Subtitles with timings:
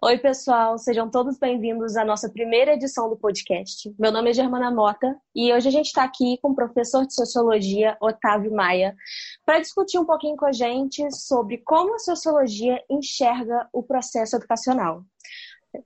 [0.00, 3.92] Oi, pessoal, sejam todos bem-vindos à nossa primeira edição do podcast.
[3.98, 7.12] Meu nome é Germana Mota e hoje a gente está aqui com o professor de
[7.12, 8.94] sociologia, Otávio Maia,
[9.44, 15.02] para discutir um pouquinho com a gente sobre como a sociologia enxerga o processo educacional.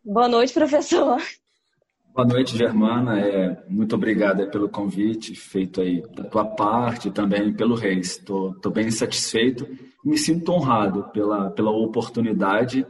[0.05, 1.17] Boa noite, professor.
[2.15, 3.19] Boa noite, Germana.
[3.19, 8.19] É, muito obrigada pelo convite feito aí da tua parte também pelo Reis.
[8.19, 9.67] Estou bem satisfeito
[10.05, 12.85] me sinto honrado pela, pela oportunidade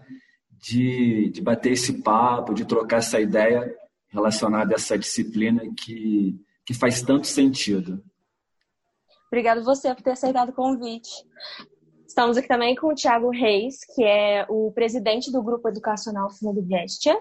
[0.63, 3.75] de, de bater esse papo, de trocar essa ideia
[4.09, 8.03] relacionada a essa disciplina que, que faz tanto sentido.
[9.27, 11.11] Obrigado você por ter aceitado o convite.
[12.07, 16.65] Estamos aqui também com o Tiago Reis, que é o presidente do Grupo Educacional Fundo
[16.65, 17.19] Gestia.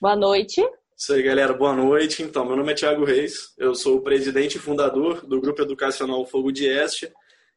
[0.00, 0.60] Boa noite.
[0.96, 1.52] Isso aí, galera.
[1.52, 2.22] Boa noite.
[2.22, 3.54] Então, meu nome é Tiago Reis.
[3.56, 7.12] Eu sou o presidente e fundador do Grupo Educacional Fogo de Este,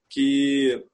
[0.09, 0.85] que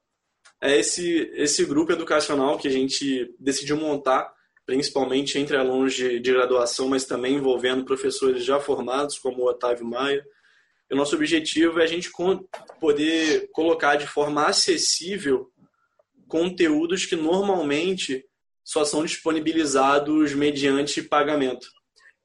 [0.60, 4.32] é esse, esse grupo educacional que a gente decidiu montar,
[4.66, 9.86] principalmente entre alunos de, de graduação, mas também envolvendo professores já formados, como o Otávio
[9.86, 10.24] Maia.
[10.90, 12.10] E o nosso objetivo é a gente
[12.78, 15.50] poder colocar de forma acessível
[16.28, 18.24] conteúdos que normalmente
[18.62, 21.66] só são disponibilizados mediante pagamento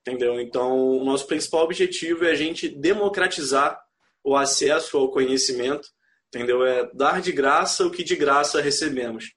[0.06, 0.40] entendeu?
[0.40, 3.82] Então, o nosso principal objetivo é a gente democratizar
[4.24, 5.90] o acesso ao conhecimento,
[6.36, 6.66] entendeu?
[6.66, 9.34] É dar de graça o que de graça recebemos,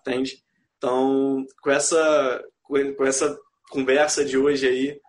[0.00, 0.44] entende?
[0.78, 3.36] Então, com essa, com essa
[3.68, 5.00] conversa de hoje aí,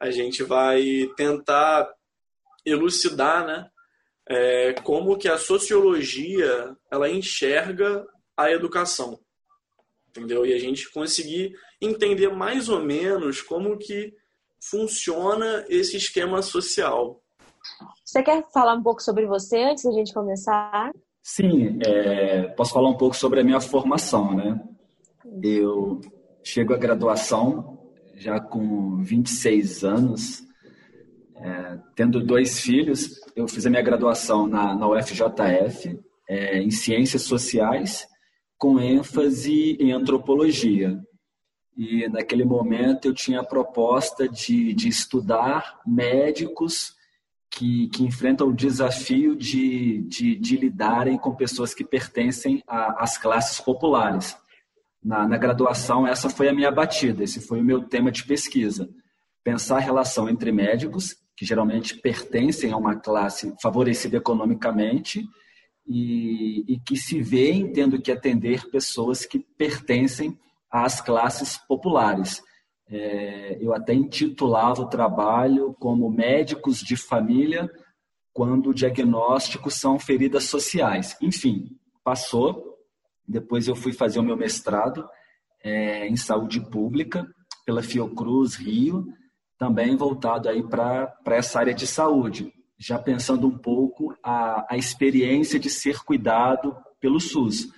[0.00, 1.88] a gente vai tentar
[2.66, 3.70] elucidar, né?
[4.28, 9.20] É, como que a sociologia ela enxerga a educação,
[10.08, 10.44] entendeu?
[10.44, 14.12] E a gente conseguir entender mais ou menos como que
[14.60, 17.22] funciona esse esquema social.
[18.04, 20.92] Você quer falar um pouco sobre você antes da gente começar?
[21.22, 24.60] Sim, é, posso falar um pouco sobre a minha formação, né?
[25.42, 26.00] Eu
[26.42, 27.78] chego à graduação
[28.16, 30.42] já com 26 anos,
[31.36, 33.08] é, tendo dois filhos.
[33.36, 35.98] Eu fiz a minha graduação na, na UFJF,
[36.28, 38.06] é, em Ciências Sociais,
[38.58, 40.98] com ênfase em Antropologia
[41.76, 46.94] e naquele momento eu tinha a proposta de, de estudar médicos
[47.50, 53.60] que, que enfrentam o desafio de, de, de lidarem com pessoas que pertencem às classes
[53.60, 54.36] populares.
[55.02, 58.88] Na, na graduação, essa foi a minha batida, esse foi o meu tema de pesquisa.
[59.42, 65.24] Pensar a relação entre médicos, que geralmente pertencem a uma classe favorecida economicamente,
[65.86, 70.38] e, e que se veem tendo que atender pessoas que pertencem
[70.70, 72.42] às classes populares.
[72.90, 77.70] É, eu até intitulava o trabalho como Médicos de Família,
[78.32, 81.16] quando diagnósticos são feridas sociais.
[81.20, 82.76] Enfim, passou.
[83.26, 85.08] Depois eu fui fazer o meu mestrado
[85.62, 87.26] é, em saúde pública
[87.64, 89.06] pela Fiocruz Rio,
[89.56, 95.58] também voltado aí para essa área de saúde, já pensando um pouco a, a experiência
[95.58, 97.68] de ser cuidado pelo SUS.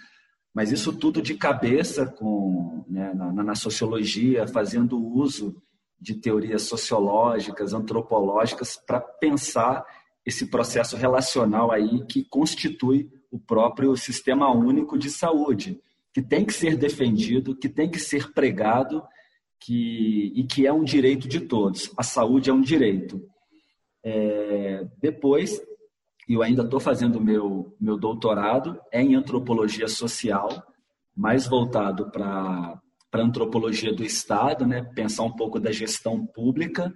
[0.55, 5.63] Mas isso tudo de cabeça com, né, na, na sociologia, fazendo uso
[5.99, 9.85] de teorias sociológicas, antropológicas, para pensar
[10.27, 15.81] esse processo relacional aí que constitui o próprio sistema único de saúde,
[16.13, 19.03] que tem que ser defendido, que tem que ser pregado
[19.59, 21.91] que, e que é um direito de todos.
[21.97, 23.25] A saúde é um direito.
[24.05, 25.61] É, depois,
[26.29, 30.63] e eu ainda estou fazendo meu meu doutorado é em antropologia social,
[31.17, 34.83] mais voltado para para antropologia do Estado, né?
[34.95, 36.91] Pensar um pouco da gestão pública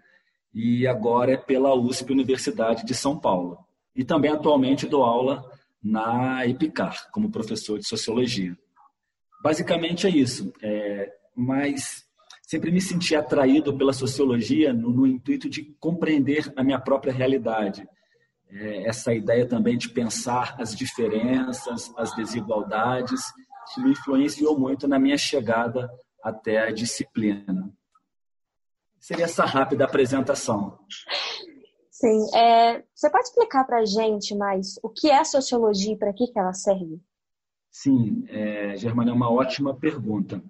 [0.54, 3.58] e agora é pela USP Universidade de São Paulo.
[3.94, 5.44] E também atualmente dou aula
[5.82, 8.56] na EPICAR como professor de sociologia.
[9.42, 10.50] Basicamente é isso.
[10.62, 12.06] É, mas
[12.40, 17.86] sempre me senti atraído pela sociologia no, no intuito de compreender a minha própria realidade
[18.50, 23.22] essa ideia também de pensar as diferenças, as desigualdades,
[23.74, 25.90] que me influenciou muito na minha chegada
[26.22, 27.72] até a disciplina.
[29.00, 30.78] Seria essa rápida apresentação.
[31.90, 32.36] Sim.
[32.36, 36.26] É, você pode explicar para a gente mais o que é sociologia e para que,
[36.26, 37.00] que ela serve?
[37.70, 40.42] Sim, é, Germana, é uma ótima pergunta.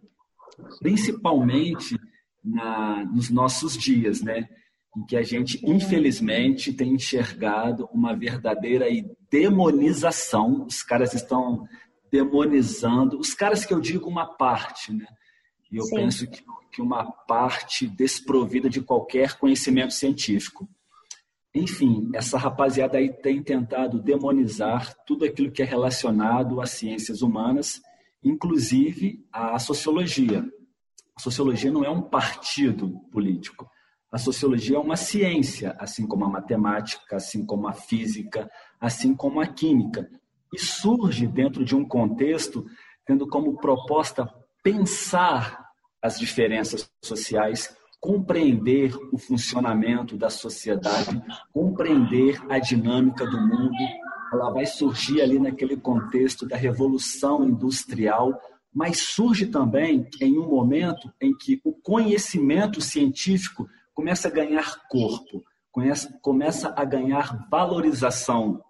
[0.81, 1.97] Principalmente
[2.43, 4.49] na, nos nossos dias, né?
[4.97, 8.87] Em que a gente, infelizmente, tem enxergado uma verdadeira
[9.31, 10.65] demonização.
[10.65, 11.69] Os caras estão
[12.11, 15.07] demonizando, os caras que eu digo uma parte, né?
[15.71, 15.97] E eu Sim.
[15.97, 20.67] penso que, que uma parte desprovida de qualquer conhecimento científico.
[21.55, 27.83] Enfim, essa rapaziada aí tem tentado demonizar tudo aquilo que é relacionado às ciências humanas,
[28.23, 30.45] inclusive à sociologia.
[31.17, 33.69] A sociologia não é um partido político.
[34.17, 39.43] A sociologia é uma ciência, assim como a matemática, assim como a física, assim como
[39.43, 40.09] a química.
[40.55, 42.65] E surge dentro de um contexto
[43.05, 44.27] tendo como proposta
[44.63, 45.67] pensar
[46.01, 51.23] as diferenças sociais, compreender o funcionamento da sociedade,
[51.53, 53.77] compreender a dinâmica do mundo.
[54.33, 58.33] Ela vai surgir ali naquele contexto da revolução industrial,
[58.73, 65.43] mas surge também em um momento em que o conhecimento científico começa a ganhar corpo,
[66.21, 68.63] começa a ganhar valorização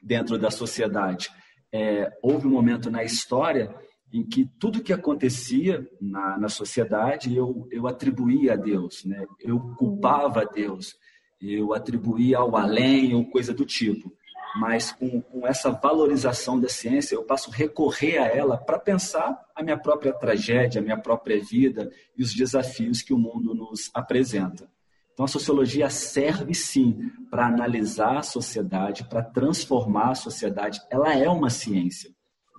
[0.00, 1.28] dentro da sociedade.
[1.72, 3.74] É, houve um momento na história
[4.12, 9.26] em que tudo que acontecia na, na sociedade eu, eu atribuía a Deus, né?
[9.40, 10.94] eu culpava a Deus,
[11.42, 14.12] eu atribuía ao além ou coisa do tipo.
[14.56, 19.38] Mas com, com essa valorização da ciência, eu passo a recorrer a ela para pensar
[19.54, 23.90] a minha própria tragédia, a minha própria vida e os desafios que o mundo nos
[23.94, 24.68] apresenta.
[25.12, 30.80] Então, a sociologia serve sim para analisar a sociedade, para transformar a sociedade.
[30.90, 32.10] Ela é uma ciência.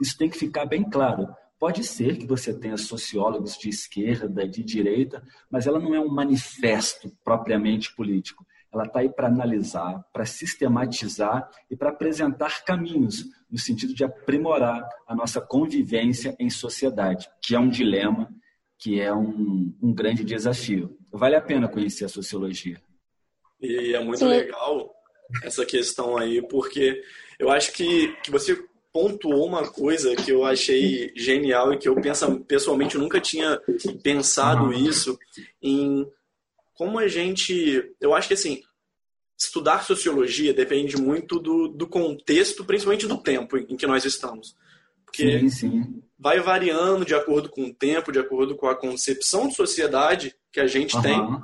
[0.02, 1.28] Isso tem que ficar bem claro.
[1.58, 6.10] Pode ser que você tenha sociólogos de esquerda, de direita, mas ela não é um
[6.10, 8.46] manifesto propriamente político.
[8.72, 14.88] Ela está aí para analisar, para sistematizar e para apresentar caminhos no sentido de aprimorar
[15.08, 18.30] a nossa convivência em sociedade, que é um dilema,
[18.78, 20.98] que é um, um grande desafio.
[21.12, 22.80] Vale a pena conhecer a sociologia.
[23.60, 24.28] E é muito Sim.
[24.28, 24.94] legal
[25.44, 27.02] essa questão aí, porque
[27.38, 28.58] eu acho que, que você
[28.92, 33.60] pontuou uma coisa que eu achei genial e que eu penso, pessoalmente nunca tinha
[34.02, 35.18] pensado isso
[35.62, 36.08] em
[36.80, 38.62] como a gente, eu acho que assim,
[39.38, 44.56] estudar sociologia depende muito do, do contexto, principalmente do tempo em que nós estamos.
[45.04, 46.04] Porque sim, sim.
[46.18, 50.62] vai variando de acordo com o tempo, de acordo com a concepção de sociedade que
[50.62, 51.02] a gente uhum.
[51.02, 51.42] tem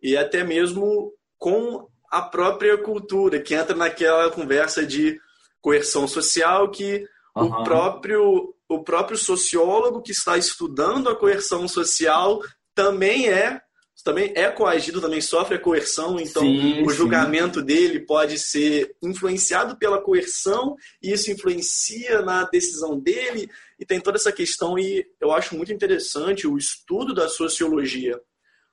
[0.00, 5.18] e até mesmo com a própria cultura, que entra naquela conversa de
[5.60, 7.04] coerção social que
[7.34, 7.46] uhum.
[7.46, 12.40] o próprio o próprio sociólogo que está estudando a coerção social
[12.76, 13.60] também é
[14.02, 17.66] também é coagido, também sofre a coerção, então sim, o julgamento sim.
[17.66, 24.16] dele pode ser influenciado pela coerção e isso influencia na decisão dele e tem toda
[24.16, 28.20] essa questão e eu acho muito interessante o estudo da sociologia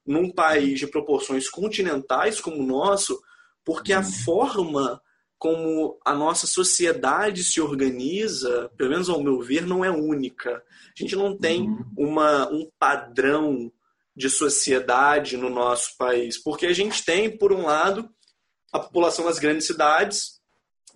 [0.05, 3.21] num país de proporções continentais como o nosso,
[3.63, 4.11] porque a uhum.
[4.25, 5.01] forma
[5.37, 10.51] como a nossa sociedade se organiza, pelo menos ao meu ver, não é única.
[10.57, 11.85] A gente não tem uhum.
[11.95, 13.71] uma, um padrão
[14.15, 18.09] de sociedade no nosso país, porque a gente tem, por um lado,
[18.71, 20.39] a população das grandes cidades,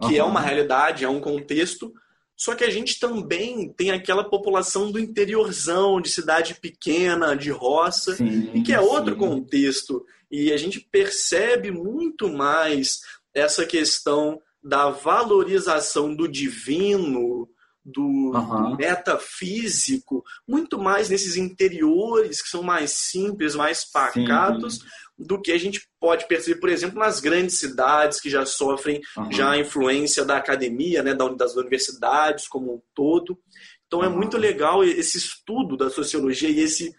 [0.02, 0.16] que uhum.
[0.16, 1.94] é uma realidade, é um contexto,
[2.36, 8.16] só que a gente também tem aquela população do interiorzão, de cidade pequena, de roça,
[8.16, 9.20] sim, e que é outro sim.
[9.20, 10.06] contexto.
[10.30, 13.00] E a gente percebe muito mais
[13.34, 17.48] essa questão da valorização do divino,
[17.86, 18.76] do, uhum.
[18.76, 24.82] metafísico, muito mais nesses interiores que são mais simples, mais pacatos, Sim.
[25.18, 29.32] do que a gente pode perceber, por exemplo, nas grandes cidades que já sofrem uhum.
[29.32, 33.38] já a influência da academia, né, das universidades como um todo.
[33.86, 34.06] Então uhum.
[34.06, 36.96] é muito legal esse estudo da sociologia e esse,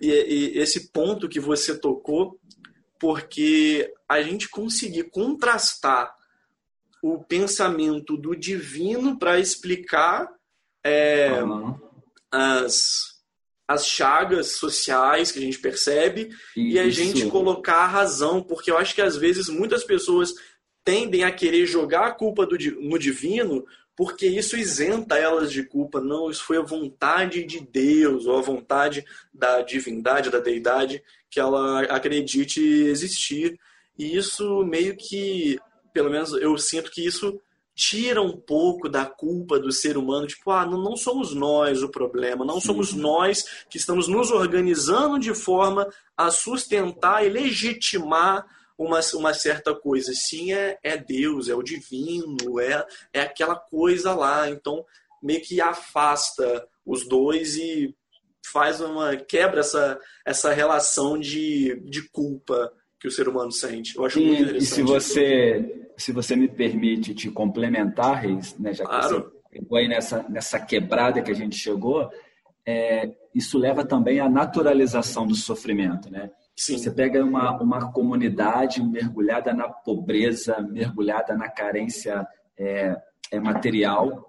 [0.00, 2.38] e, e esse ponto que você tocou
[3.00, 6.14] porque a gente conseguir contrastar
[7.02, 10.28] o pensamento do divino para explicar
[10.84, 11.78] é, uhum.
[12.30, 13.20] as,
[13.66, 16.36] as chagas sociais que a gente percebe Isso.
[16.56, 20.32] e a gente colocar a razão, porque eu acho que às vezes muitas pessoas
[20.84, 23.64] tendem a querer jogar a culpa do, no divino
[24.00, 26.00] porque isso isenta elas de culpa.
[26.00, 31.38] Não, isso foi a vontade de Deus, ou a vontade da divindade, da deidade, que
[31.38, 33.60] ela acredite existir.
[33.98, 35.58] E isso meio que,
[35.92, 37.40] pelo menos eu sinto que isso
[37.74, 41.88] tira um pouco da culpa do ser humano, tipo, ah, não, não somos nós o
[41.88, 42.66] problema, não Sim.
[42.66, 48.44] somos nós que estamos nos organizando de forma a sustentar e legitimar
[48.76, 50.12] uma, uma certa coisa.
[50.14, 54.48] Sim, é, é Deus, é o divino, é, é aquela coisa lá.
[54.50, 54.84] Então,
[55.22, 57.94] meio que afasta os dois e
[58.44, 59.16] faz uma.
[59.16, 63.96] quebra essa, essa relação de, de culpa que o ser humano sente.
[63.96, 64.62] Eu acho e, muito interessante.
[64.62, 69.32] E se você, se você me permite te complementar, Reis, né, já que claro.
[69.68, 72.10] você aí nessa, nessa quebrada que a gente chegou,
[72.64, 76.30] é, isso leva também à naturalização do sofrimento, né?
[76.54, 76.76] Sim.
[76.76, 82.26] Você pega uma, uma comunidade mergulhada na pobreza, mergulhada na carência
[82.58, 82.96] é,
[83.32, 84.26] é material.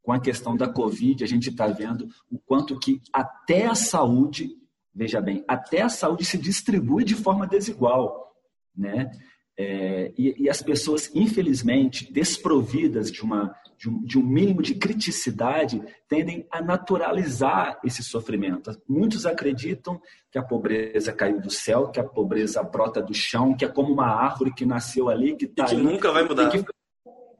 [0.00, 4.50] Com a questão da Covid, a gente está vendo o quanto que até a saúde
[4.94, 8.32] Veja bem, até a saúde se distribui de forma desigual,
[8.76, 9.10] né?
[9.56, 14.74] É, e, e, as pessoas, infelizmente, desprovidas de, uma, de um, de, um, mínimo de
[14.74, 18.72] criticidade, tendem a naturalizar esse sofrimento.
[18.88, 23.64] Muitos acreditam que a pobreza caiu do céu, que a pobreza brota do chão, que
[23.64, 26.52] é como uma árvore que nasceu ali, que, tá e que ali, nunca vai mudar.
[26.52, 26.70] E que,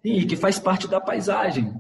[0.05, 1.75] e que faz parte da paisagem.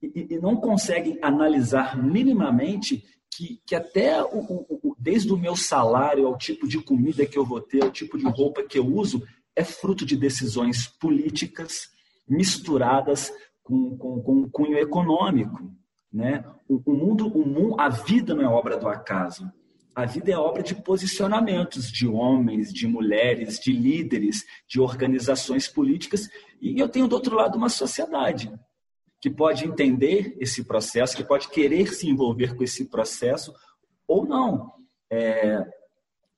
[0.00, 3.04] E, e, não conseguem analisar minimamente
[3.40, 7.44] que, que até o, o, desde o meu salário ao tipo de comida que eu
[7.44, 11.88] vou ter, ao tipo de roupa que eu uso, é fruto de decisões políticas
[12.28, 13.32] misturadas
[13.62, 15.72] com, com, com um cunho econômico.
[16.12, 16.44] Né?
[16.68, 19.50] O, o, mundo, o mundo, a vida não é obra do acaso.
[19.94, 26.28] A vida é obra de posicionamentos de homens, de mulheres, de líderes, de organizações políticas.
[26.60, 28.52] E eu tenho do outro lado uma sociedade
[29.20, 33.54] que pode entender esse processo, que pode querer se envolver com esse processo
[34.06, 34.72] ou não.
[35.10, 35.62] É,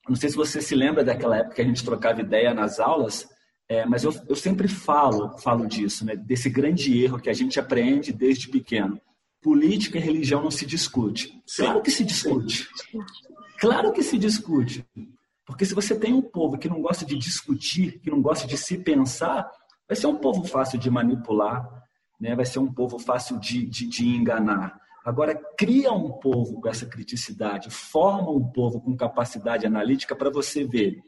[0.07, 3.27] não sei se você se lembra daquela época que a gente trocava ideia nas aulas,
[3.69, 7.59] é, mas eu, eu sempre falo, falo disso, né, desse grande erro que a gente
[7.59, 8.99] aprende desde pequeno.
[9.41, 11.41] Política e religião não se discute.
[11.55, 12.67] Claro que se discute.
[13.59, 14.85] Claro que se discute.
[15.45, 18.57] Porque se você tem um povo que não gosta de discutir, que não gosta de
[18.57, 19.49] se pensar,
[19.87, 21.82] vai ser um povo fácil de manipular,
[22.23, 22.35] né?
[22.35, 24.79] vai ser um povo fácil de, de, de enganar.
[25.05, 30.63] Agora, cria um povo com essa criticidade, forma um povo com capacidade analítica para você
[30.63, 31.03] ver.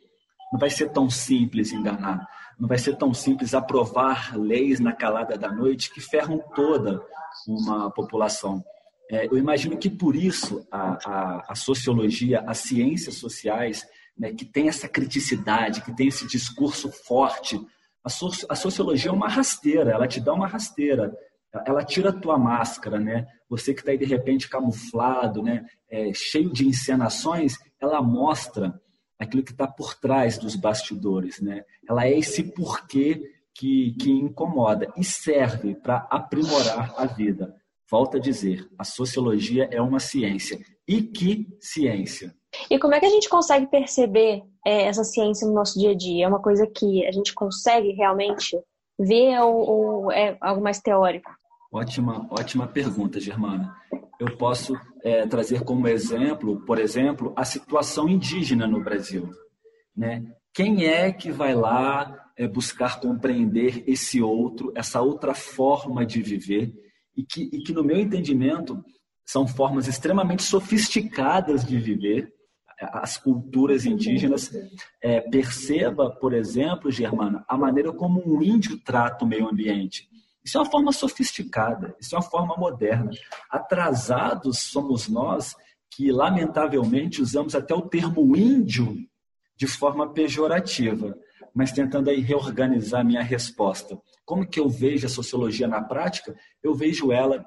[0.52, 2.28] Não vai ser tão simples enganar,
[2.60, 7.02] não vai ser tão simples aprovar leis na calada da noite que ferram toda
[7.48, 8.62] uma população.
[9.10, 14.44] É, eu imagino que por isso a, a, a sociologia, as ciências sociais, né, que
[14.44, 17.60] tem essa criticidade, que tem esse discurso forte,
[18.06, 21.14] a, so, a sociologia é uma rasteira, ela te dá uma rasteira
[21.66, 23.28] ela tira a tua máscara, né?
[23.50, 25.66] Você que está aí de repente camuflado, né?
[25.90, 28.80] É, cheio de encenações, ela mostra
[29.18, 31.64] aquilo que está por trás dos bastidores, né?
[31.88, 33.22] Ela é esse porquê
[33.54, 37.56] que, que incomoda e serve para aprimorar a vida.
[37.90, 40.60] Volto a dizer, a sociologia é uma ciência.
[40.88, 42.36] E que ciência?
[42.70, 45.96] E como é que a gente consegue perceber é, essa ciência no nosso dia a
[45.96, 46.26] dia?
[46.26, 48.58] É uma coisa que a gente consegue realmente
[48.98, 51.30] ver ou, ou é algo mais teórico?
[51.72, 53.76] Ótima, ótima pergunta, Germana.
[54.20, 59.30] Eu posso é, trazer como exemplo, por exemplo, a situação indígena no Brasil.
[59.96, 60.24] Né?
[60.54, 66.74] Quem é que vai lá é, buscar compreender esse outro, essa outra forma de viver,
[67.16, 68.84] e que, e que, no meu entendimento,
[69.26, 72.32] são formas extremamente sofisticadas de viver,
[72.79, 74.51] as culturas indígenas.
[75.01, 80.10] É, perceba, por exemplo, Germana, a maneira como um índio trata o meio ambiente.
[80.44, 83.10] Isso é uma forma sofisticada, isso é uma forma moderna.
[83.50, 85.55] Atrasados somos nós
[85.89, 88.96] que, lamentavelmente, usamos até o termo índio
[89.58, 91.17] de forma pejorativa,
[91.53, 93.98] mas tentando aí reorganizar minha resposta.
[94.25, 96.36] Como que eu vejo a sociologia na prática?
[96.62, 97.44] Eu vejo ela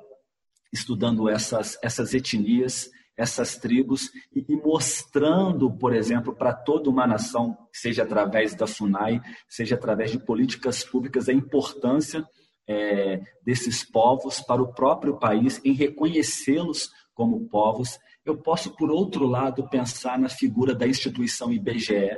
[0.73, 8.05] estudando essas, essas etnias, essas tribos e, mostrando, por exemplo, para toda uma nação, seja
[8.05, 12.25] através da FUNAI, seja através de políticas públicas, a importância
[12.69, 17.99] é, desses povos para o próprio país, em reconhecê-los como povos.
[18.25, 22.17] Eu posso, por outro lado, pensar na figura da instituição IBGE,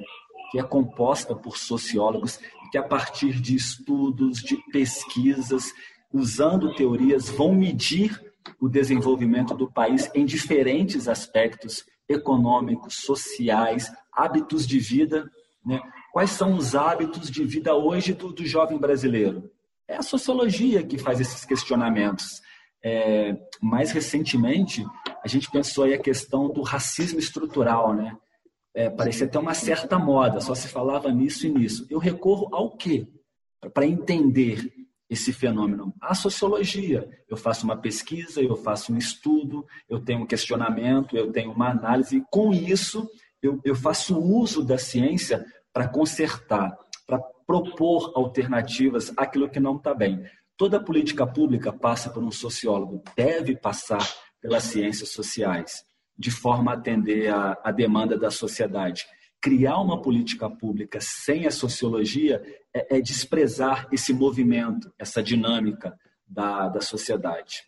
[0.51, 2.39] que é composta por sociólogos,
[2.71, 5.73] que a partir de estudos, de pesquisas,
[6.13, 8.30] usando teorias, vão medir
[8.61, 15.31] o desenvolvimento do país em diferentes aspectos econômicos, sociais, hábitos de vida.
[15.65, 15.81] Né?
[16.13, 19.51] Quais são os hábitos de vida hoje do, do jovem brasileiro?
[19.87, 22.41] É a sociologia que faz esses questionamentos.
[22.83, 24.85] É, mais recentemente,
[25.23, 28.17] a gente pensou aí a questão do racismo estrutural, né?
[28.73, 31.87] É, parecia até uma certa moda, só se falava nisso e nisso.
[31.91, 33.07] Eu recorro ao quê?
[33.75, 34.73] Para entender
[35.11, 35.93] esse fenômeno?
[36.01, 37.11] A sociologia.
[37.29, 41.69] Eu faço uma pesquisa, eu faço um estudo, eu tenho um questionamento, eu tenho uma
[41.69, 43.11] análise, e com isso
[43.43, 46.77] eu, eu faço uso da ciência para consertar,
[47.07, 50.23] para propor alternativas àquilo que não está bem.
[50.57, 54.07] Toda política pública passa por um sociólogo, deve passar
[54.41, 55.83] pelas ciências sociais,
[56.17, 59.07] de forma a atender a demanda da sociedade.
[59.41, 62.43] Criar uma política pública sem a sociologia
[62.75, 67.65] é, é desprezar esse movimento, essa dinâmica da, da sociedade.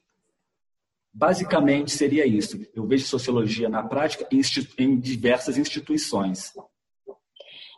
[1.12, 2.59] Basicamente seria isso.
[2.75, 4.41] Eu vejo sociologia na prática em,
[4.79, 6.52] em diversas instituições.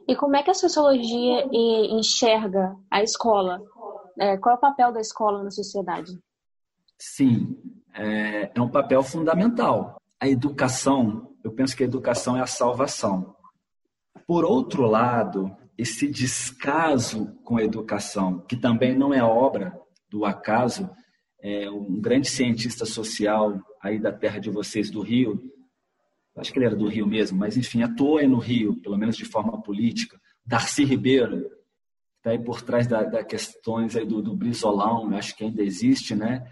[0.06, 3.60] E como é que a sociologia enxerga a escola?
[4.18, 6.12] É, qual é o papel da escola na sociedade?
[6.98, 7.56] Sim,
[7.92, 10.00] é, é um papel fundamental.
[10.20, 13.36] A educação eu penso que a educação é a salvação.
[14.26, 19.78] Por outro lado, esse descaso com a educação, que também não é obra
[20.08, 20.90] do acaso,
[21.40, 25.42] é um grande cientista social aí da terra de vocês, do Rio,
[26.36, 29.16] acho que ele era do Rio mesmo, mas enfim, atuou aí no Rio, pelo menos
[29.16, 31.50] de forma política, Darcy Ribeiro,
[32.16, 36.14] está aí por trás das da questões aí do, do Brizolão, acho que ainda existe,
[36.14, 36.50] né?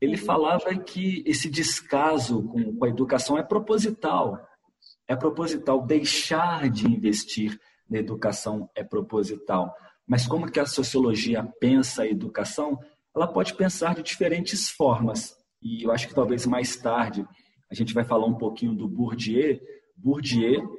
[0.00, 4.46] Ele falava que esse descaso com, com a educação é proposital,
[5.06, 7.58] é proposital, deixar de investir
[7.88, 9.74] na educação é proposital.
[10.06, 12.78] Mas como que a sociologia pensa a educação?
[13.14, 15.36] Ela pode pensar de diferentes formas.
[15.62, 17.26] E eu acho que talvez mais tarde
[17.70, 19.60] a gente vai falar um pouquinho do Bourdieu.
[19.96, 20.78] Bourdieu,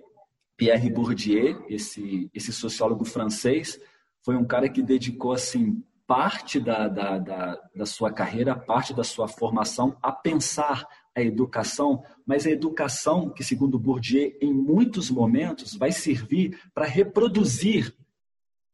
[0.58, 3.79] Pierre Bourdieu, esse, esse sociólogo francês,
[4.24, 9.03] foi um cara que dedicou assim parte da, da, da, da sua carreira, parte da
[9.03, 15.74] sua formação a pensar a educação, mas a educação que, segundo Bourdieu, em muitos momentos
[15.75, 17.95] vai servir para reproduzir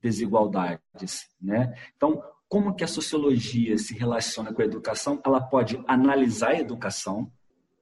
[0.01, 1.75] desigualdades, né?
[1.95, 5.21] Então, como que a sociologia se relaciona com a educação?
[5.24, 7.31] Ela pode analisar a educação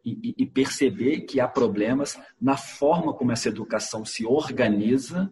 [0.06, 5.32] e, e perceber que há problemas na forma como essa educação se organiza,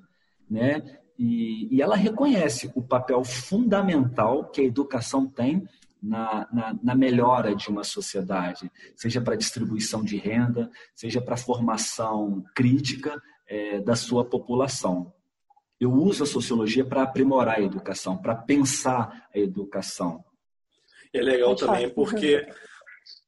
[0.50, 1.00] né?
[1.20, 5.68] E, e ela reconhece o papel fundamental que a educação tem
[6.02, 12.44] na, na, na, melhora de uma sociedade, seja para distribuição de renda, seja para formação
[12.56, 15.14] crítica é, da sua população.
[15.80, 20.24] Eu uso a sociologia para aprimorar a educação, para pensar a educação.
[21.14, 22.48] É legal também porque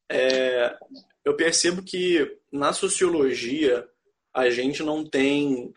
[0.10, 0.76] é,
[1.24, 3.88] eu percebo que na sociologia
[4.34, 5.74] a gente não tem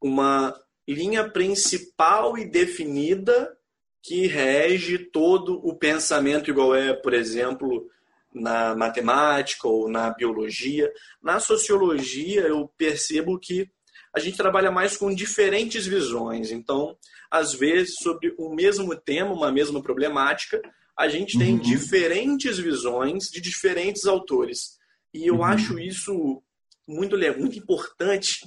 [0.00, 0.54] uma
[0.86, 3.56] linha principal e definida
[4.04, 7.90] que rege todo o pensamento, igual é, por exemplo,
[8.34, 10.92] na matemática ou na biologia.
[11.22, 13.66] Na sociologia, eu percebo que
[14.14, 16.50] a gente trabalha mais com diferentes visões.
[16.50, 16.94] Então,
[17.30, 20.60] às vezes, sobre o mesmo tema, uma mesma problemática,
[20.94, 21.60] a gente tem uhum.
[21.60, 24.78] diferentes visões de diferentes autores.
[25.14, 25.44] E eu uhum.
[25.44, 26.42] acho isso
[26.86, 28.46] muito, muito importante,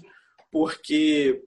[0.52, 1.42] porque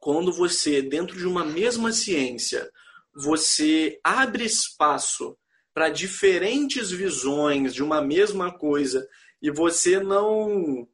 [0.00, 2.70] quando você, dentro de uma mesma ciência,
[3.16, 5.36] você abre espaço
[5.72, 9.08] para diferentes visões de uma mesma coisa
[9.40, 10.86] e você não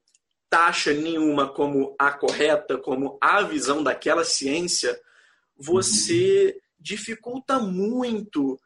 [0.49, 5.01] taxa nenhuma como a correta, como a visão daquela ciência,
[5.57, 8.61] você dificulta muito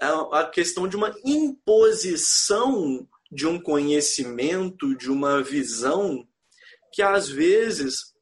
[0.00, 6.26] a, questão de uma imposição de um conhecimento, de uma visão
[6.92, 8.12] que às vezes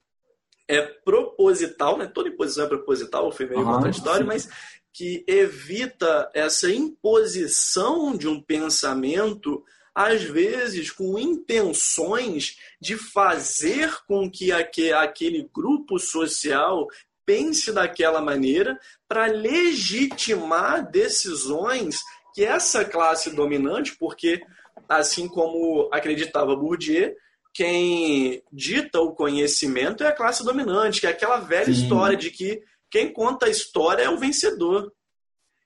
[0.68, 2.06] é proposital, né?
[2.06, 4.48] Toda imposição é proposital, foi meio uhum, contraditório, mas
[4.92, 14.50] que evita essa imposição de um pensamento, às vezes com intenções de fazer com que
[14.52, 16.88] aquele grupo social
[17.24, 22.00] pense daquela maneira para legitimar decisões
[22.34, 24.42] que essa classe dominante, porque
[24.88, 27.14] assim como acreditava Bourdieu,
[27.52, 31.72] quem dita o conhecimento é a classe dominante, que é aquela velha Sim.
[31.72, 34.92] história de que quem conta a história é o vencedor.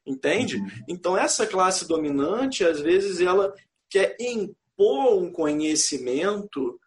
[0.06, 0.56] Entende?
[0.56, 0.68] Uhum.
[0.86, 3.54] Então, essa classe dominante, às vezes, ela
[3.88, 6.78] quer impor um conhecimento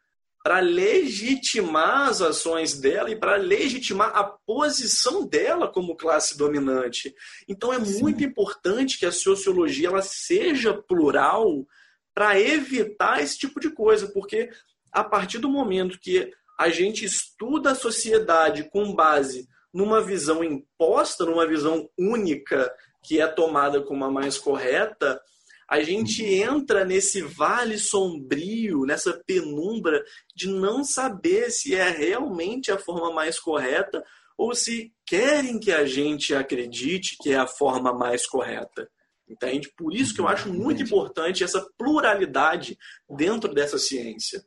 [0.44, 7.14] para legitimar as ações dela e para legitimar a posição dela como classe dominante.
[7.50, 8.02] Então, é Sim.
[8.02, 11.68] muito importante que a sociologia ela seja plural
[12.14, 14.50] para evitar esse tipo de coisa, porque
[14.92, 21.24] a partir do momento que a gente estuda a sociedade com base numa visão imposta,
[21.24, 25.22] numa visão única, que é tomada como a mais correta,
[25.70, 30.04] a gente entra nesse vale sombrio, nessa penumbra
[30.36, 34.04] de não saber se é realmente a forma mais correta
[34.36, 38.90] ou se querem que a gente acredite que é a forma mais correta.
[39.30, 39.72] Entende?
[39.78, 42.76] Por isso que eu acho muito importante essa pluralidade
[43.08, 44.44] dentro dessa ciência.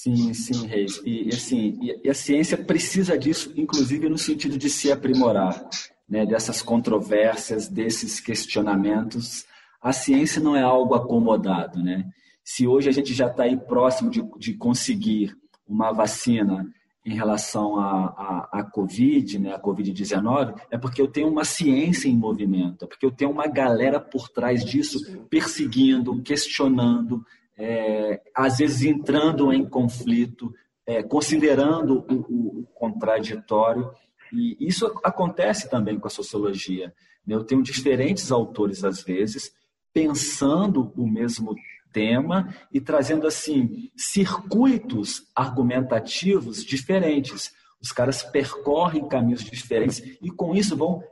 [0.00, 1.02] Sim, sim, Reis.
[1.04, 5.68] E, assim, e a ciência precisa disso, inclusive no sentido de se aprimorar,
[6.08, 6.24] né?
[6.24, 9.44] dessas controvérsias, desses questionamentos.
[9.82, 11.82] A ciência não é algo acomodado.
[11.82, 12.04] Né?
[12.44, 16.64] Se hoje a gente já está aí próximo de, de conseguir uma vacina
[17.04, 18.04] em relação à,
[18.52, 22.88] à, à Covid, né, a Covid-19, é porque eu tenho uma ciência em movimento, é
[22.88, 27.24] porque eu tenho uma galera por trás disso perseguindo, questionando,
[27.58, 30.54] é, às vezes entrando em conflito,
[30.86, 33.90] é, considerando o, o, contraditório.
[34.32, 36.94] E isso acontece também com a sociologia.
[37.26, 37.34] Né?
[37.34, 39.52] Eu tenho diferentes autores, às vezes,
[39.92, 41.54] pensando o mesmo
[41.92, 47.52] tema e trazendo assim circuitos argumentativos diferentes.
[47.82, 51.02] Os caras percorrem caminhos diferentes e com isso vão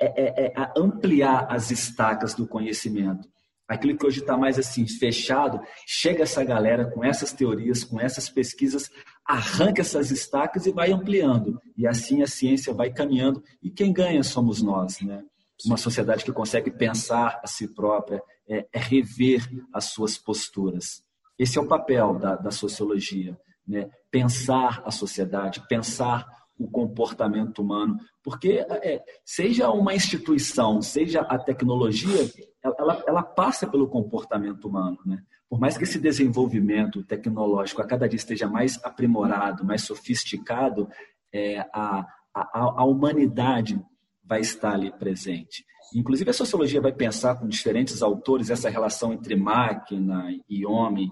[0.00, 3.26] é, é, é ampliar as estacas do conhecimento.
[3.68, 8.28] Aquilo que hoje está mais assim fechado, chega essa galera com essas teorias, com essas
[8.28, 8.90] pesquisas,
[9.26, 11.60] arranca essas estacas e vai ampliando.
[11.76, 15.22] E assim a ciência vai caminhando e quem ganha somos nós, né?
[15.64, 21.02] Uma sociedade que consegue pensar a si própria, é, é rever as suas posturas.
[21.38, 23.90] Esse é o papel da, da sociologia, né?
[24.10, 26.26] Pensar a sociedade, pensar
[26.58, 32.30] o comportamento humano, porque é, seja uma instituição, seja a tecnologia,
[32.78, 35.22] ela, ela passa pelo comportamento humano, né?
[35.48, 40.88] Por mais que esse desenvolvimento tecnológico a cada dia esteja mais aprimorado, mais sofisticado,
[41.32, 43.80] é, a, a, a humanidade
[44.24, 45.64] vai estar ali presente.
[45.94, 51.10] Inclusive, a sociologia vai pensar com diferentes autores essa relação entre máquina e homem.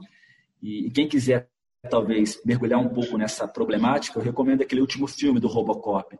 [0.60, 1.48] E, quem quiser,
[1.88, 6.18] talvez, mergulhar um pouco nessa problemática, eu recomendo aquele último filme do Robocop,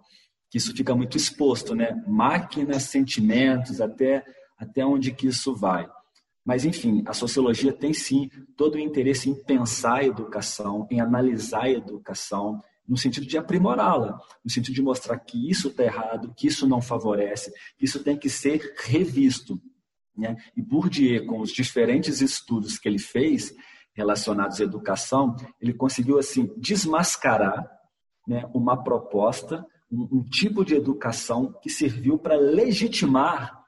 [0.49, 2.01] que isso fica muito exposto, né?
[2.07, 4.25] Máquina, sentimentos, até,
[4.59, 5.89] até onde que isso vai.
[6.45, 11.63] Mas, enfim, a sociologia tem sim todo o interesse em pensar a educação, em analisar
[11.63, 16.47] a educação, no sentido de aprimorá-la, no sentido de mostrar que isso está errado, que
[16.47, 19.59] isso não favorece, que isso tem que ser revisto.
[20.15, 20.37] Né?
[20.55, 23.55] E Bourdieu, com os diferentes estudos que ele fez
[23.95, 27.67] relacionados à educação, ele conseguiu assim desmascarar
[28.29, 33.64] né, uma proposta, um, um tipo de educação que serviu para legitimar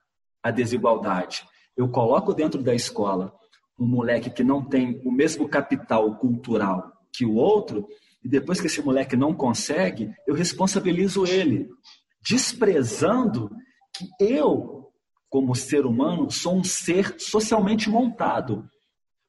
[0.47, 1.45] a desigualdade.
[1.77, 3.35] Eu coloco dentro da escola
[3.79, 7.87] um moleque que não tem o mesmo capital cultural que o outro,
[8.25, 11.69] e depois que esse moleque não consegue, eu responsabilizo ele,
[12.23, 13.51] desprezando
[13.97, 14.89] que eu,
[15.29, 18.69] como ser humano, sou um ser socialmente montado.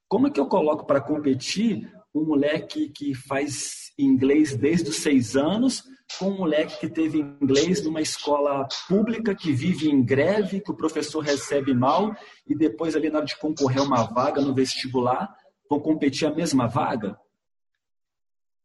[0.06, 5.36] Como é que eu coloco para competir um moleque que faz inglês desde os seis
[5.36, 5.82] anos
[6.18, 10.76] com um moleque que teve inglês numa escola pública que vive em greve, que o
[10.76, 12.14] professor recebe mal
[12.46, 15.28] e depois ali na hora de concorrer uma vaga no vestibular
[15.68, 17.18] vão competir a mesma vaga?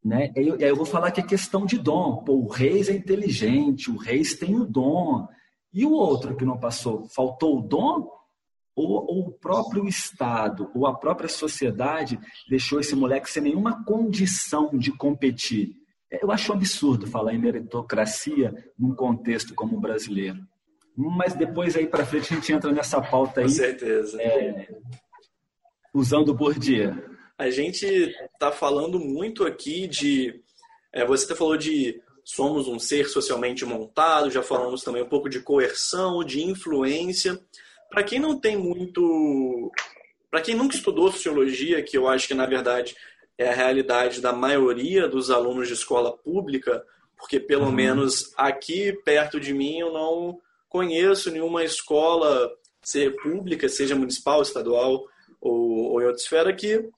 [0.03, 0.31] Né?
[0.35, 2.23] E aí eu vou falar que é questão de dom.
[2.23, 5.27] Pô, o Reis é inteligente, o Reis tem o dom.
[5.73, 7.07] E o outro que não passou?
[7.09, 8.09] Faltou o dom?
[8.75, 14.75] Ou, ou, o próprio Estado, ou a própria sociedade deixou esse moleque sem nenhuma condição
[14.75, 15.82] de competir?
[16.21, 20.39] Eu acho um absurdo falar em meritocracia num contexto como o brasileiro.
[20.95, 23.47] Mas depois aí para frente a gente entra nessa pauta aí.
[23.47, 24.21] Com certeza.
[24.21, 24.67] É,
[25.93, 30.41] usando Bourdieu a gente está falando muito aqui de.
[30.91, 35.29] É, você até falou de somos um ser socialmente montado, já falamos também um pouco
[35.29, 37.39] de coerção, de influência.
[37.89, 39.71] Para quem não tem muito.
[40.29, 42.95] Para quem nunca estudou sociologia, que eu acho que na verdade
[43.37, 46.83] é a realidade da maioria dos alunos de escola pública,
[47.17, 47.71] porque pelo uhum.
[47.71, 55.05] menos aqui perto de mim eu não conheço nenhuma escola, seja pública, seja municipal, estadual
[55.39, 56.89] ou, ou em outra esfera, que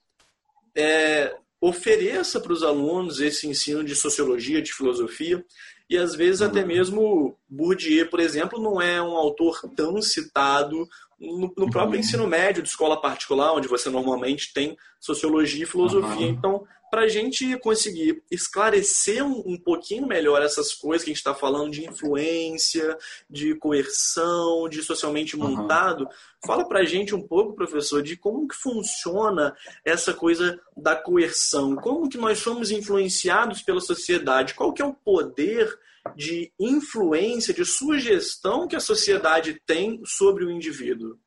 [0.74, 5.44] é, ofereça para os alunos esse ensino de sociologia, de filosofia,
[5.88, 6.66] e às vezes até uhum.
[6.66, 12.62] mesmo Bourdieu, por exemplo, não é um autor tão citado no, no próprio ensino médio
[12.62, 16.26] de escola particular, onde você normalmente tem sociologia e filosofia.
[16.26, 16.32] Uhum.
[16.32, 21.18] Então, para a gente conseguir esclarecer um, um, pouquinho melhor essas coisas que a gente
[21.18, 22.96] está falando de influência,
[23.28, 26.10] de coerção, de socialmente montado, uhum.
[26.46, 31.74] fala para a gente um pouco, professor, de como que funciona essa coisa da coerção,
[31.76, 35.76] como que nós somos influenciados pela sociedade, qual que é o poder
[36.14, 41.18] de influência, de sugestão que a sociedade tem sobre o indivíduo.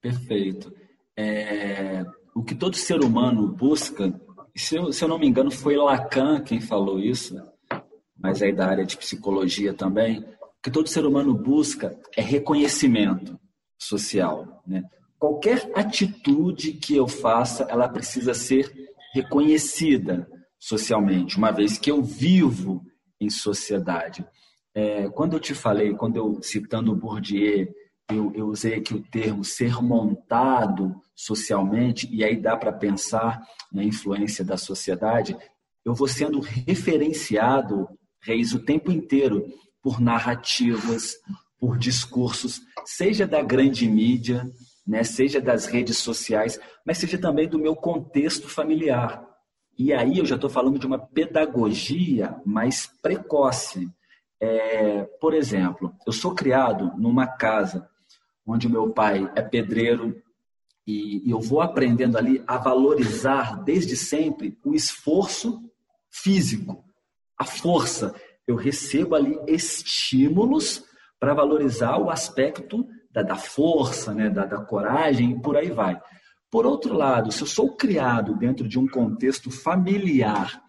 [0.00, 0.72] Perfeito.
[1.16, 4.12] É, o que todo ser humano busca
[4.56, 7.36] se eu, se eu não me engano, foi Lacan quem falou isso,
[8.18, 10.24] mas é da área de psicologia também,
[10.62, 13.38] que todo ser humano busca é reconhecimento
[13.78, 14.62] social.
[14.66, 14.82] Né?
[15.18, 18.72] Qualquer atitude que eu faça, ela precisa ser
[19.12, 20.26] reconhecida
[20.58, 22.82] socialmente, uma vez que eu vivo
[23.20, 24.26] em sociedade.
[24.74, 27.68] É, quando eu te falei, quando eu citando Bourdieu,
[28.10, 33.82] eu, eu usei aqui o termo ser montado socialmente, e aí dá para pensar na
[33.82, 35.36] influência da sociedade,
[35.84, 37.88] eu vou sendo referenciado,
[38.20, 39.46] Reis, o tempo inteiro
[39.82, 41.14] por narrativas,
[41.58, 44.44] por discursos, seja da grande mídia,
[44.86, 49.25] né, seja das redes sociais, mas seja também do meu contexto familiar.
[49.78, 53.88] E aí eu já estou falando de uma pedagogia mais precoce.
[54.40, 57.88] É, por exemplo, eu sou criado numa casa
[58.46, 60.22] onde meu pai é pedreiro,
[60.86, 65.60] E, e eu vou aprendendo ali a valorizar desde sempre o esforço
[66.08, 66.84] físico,
[67.36, 68.14] a força.
[68.46, 70.84] Eu recebo ali estímulos
[71.18, 76.00] para valorizar o aspecto da, da força, né, da, da coragem e por aí vai.
[76.50, 80.62] Por outro lado, se eu sou criado dentro de um contexto familiar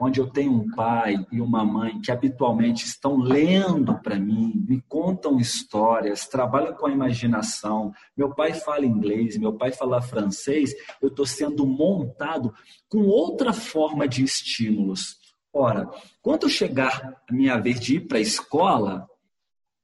[0.00, 4.80] onde eu tenho um pai e uma mãe que habitualmente estão lendo para mim, me
[4.88, 7.92] contam histórias, trabalham com a imaginação.
[8.16, 12.52] Meu pai fala inglês, meu pai fala francês, eu estou sendo montado
[12.88, 15.18] com outra forma de estímulos.
[15.52, 15.90] Ora,
[16.22, 19.06] quando chegar a minha vez de ir para a escola,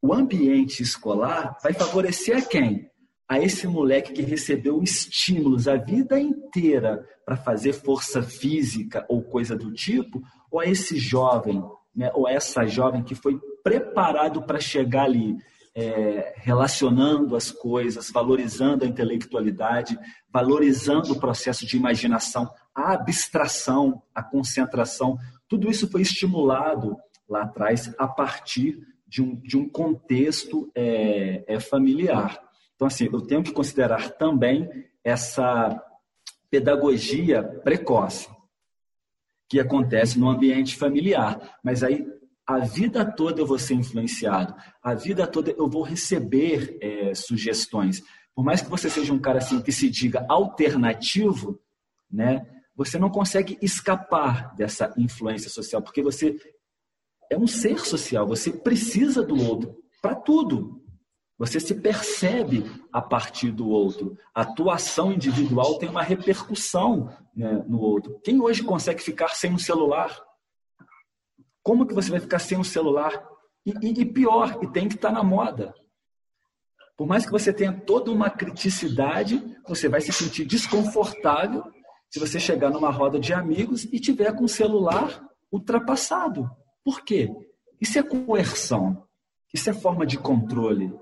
[0.01, 2.91] o ambiente escolar vai favorecer a quem?
[3.29, 9.57] A esse moleque que recebeu estímulos a vida inteira para fazer força física ou coisa
[9.57, 11.63] do tipo, ou a esse jovem,
[11.95, 15.37] né, ou essa jovem que foi preparado para chegar ali,
[15.75, 19.99] é, relacionando as coisas, valorizando a intelectualidade,
[20.33, 26.97] valorizando o processo de imaginação, a abstração, a concentração, tudo isso foi estimulado
[27.29, 32.46] lá atrás a partir de um, de um contexto é, é familiar.
[32.77, 34.69] Então, assim, eu tenho que considerar também
[35.03, 35.83] essa
[36.51, 38.29] pedagogia precoce
[39.49, 41.59] que acontece no ambiente familiar.
[41.65, 42.07] Mas aí,
[42.47, 48.03] a vida toda eu vou ser influenciado, a vida toda eu vou receber é, sugestões.
[48.35, 51.59] Por mais que você seja um cara assim que se diga alternativo,
[52.11, 52.47] né?
[52.77, 56.37] Você não consegue escapar dessa influência social, porque você
[57.31, 60.85] é um ser social, você precisa do outro para tudo.
[61.39, 64.17] Você se percebe a partir do outro.
[64.35, 68.19] A atuação individual tem uma repercussão né, no outro.
[68.25, 70.19] Quem hoje consegue ficar sem um celular?
[71.63, 73.23] Como que você vai ficar sem um celular?
[73.67, 75.75] E, e, e pior, e tem que estar tá na moda.
[76.97, 81.63] Por mais que você tenha toda uma criticidade, você vai se sentir desconfortável
[82.09, 85.23] se você chegar numa roda de amigos e tiver com o celular
[85.53, 86.51] ultrapassado.
[86.83, 87.31] Por quê?
[87.79, 89.07] Isso é coerção.
[89.53, 90.95] Isso é forma de controle.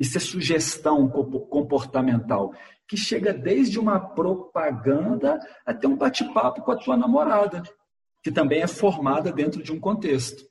[0.00, 2.54] Isso é sugestão comportamental,
[2.88, 7.62] que chega desde uma propaganda até um bate-papo com a tua namorada,
[8.22, 10.42] que também é formada dentro de um contexto.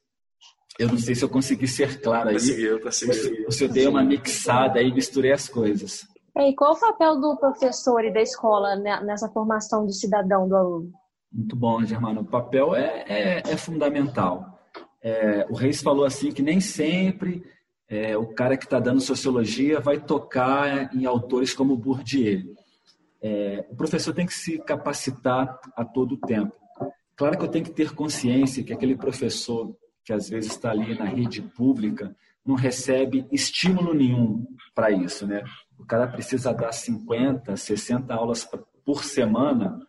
[0.78, 2.36] Eu não sei se eu consegui ser claro aí.
[2.36, 3.46] Conseguiu, conseguiu.
[3.46, 6.08] Ou se eu dei uma mixada e misturei as coisas.
[6.38, 10.92] E qual o papel do professor e da escola nessa formação de cidadão do aluno?
[11.32, 12.22] Muito bom, Germano.
[12.22, 14.60] O papel é, é, é fundamental.
[15.02, 17.44] É, o Reis falou assim que nem sempre
[17.90, 22.56] é, o cara que está dando sociologia vai tocar em autores como Bourdieu.
[23.22, 26.54] É, o professor tem que se capacitar a todo tempo.
[27.16, 29.76] Claro que eu tenho que ter consciência que aquele professor
[30.06, 35.44] que às vezes está ali na rede pública não recebe estímulo nenhum para isso, né?
[35.78, 38.48] O cara precisa dar 50, 60 aulas
[38.86, 39.80] por semana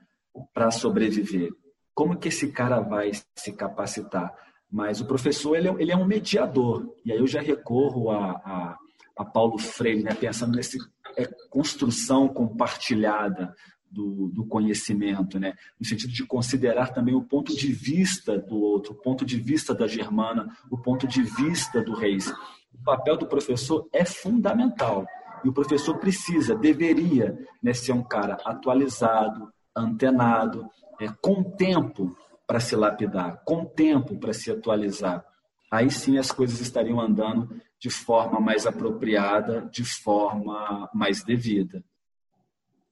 [0.53, 1.51] para sobreviver.
[1.95, 4.35] Como que esse cara vai se capacitar?
[4.71, 6.95] Mas o professor ele é, ele é um mediador.
[7.05, 8.79] E aí eu já recorro a, a,
[9.17, 10.79] a Paulo Freire, né, pensando nessa
[11.17, 13.55] é, construção compartilhada
[13.91, 15.55] do, do, conhecimento, né?
[15.79, 19.75] no sentido de considerar também o ponto de vista do outro, o ponto de vista
[19.75, 22.33] da Germana, o ponto de vista do Reis.
[22.73, 25.05] O papel do professor é fundamental.
[25.45, 30.69] E o professor precisa, deveria né, ser um cara atualizado, antenado,
[31.01, 32.15] é, com tempo
[32.51, 35.25] para se lapidar, com tempo para se atualizar.
[35.71, 41.79] Aí sim as coisas estariam andando de forma mais apropriada, de forma mais devida.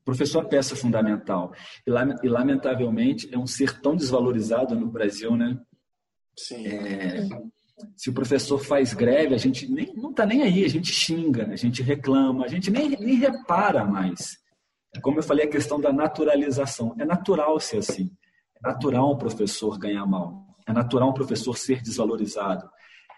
[0.01, 1.53] O professor é peça fundamental.
[1.85, 1.90] E,
[2.29, 5.59] lamentavelmente, é um ser tão desvalorizado no Brasil, né?
[6.37, 6.64] Sim.
[6.68, 7.29] É,
[7.97, 11.49] se o professor faz greve, a gente nem, não está nem aí, a gente xinga,
[11.49, 14.38] a gente reclama, a gente nem, nem repara mais.
[14.94, 16.94] É como eu falei, a questão da naturalização.
[16.97, 18.09] É natural ser assim.
[18.64, 20.47] É natural um professor ganhar mal.
[20.66, 22.68] É natural um professor ser desvalorizado.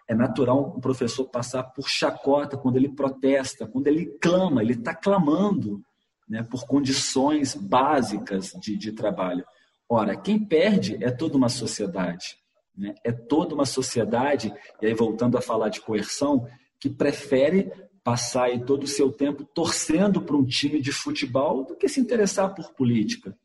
[0.09, 4.95] É natural um professor passar por chacota quando ele protesta, quando ele clama, ele está
[4.95, 5.83] clamando
[6.29, 9.45] né, por condições básicas de, de trabalho.
[9.89, 12.37] Ora, quem perde é toda uma sociedade.
[12.77, 12.95] Né?
[13.05, 16.47] É toda uma sociedade, e aí voltando a falar de coerção,
[16.79, 17.71] que prefere
[18.03, 22.01] passar aí todo o seu tempo torcendo para um time de futebol do que se
[22.01, 23.37] interessar por política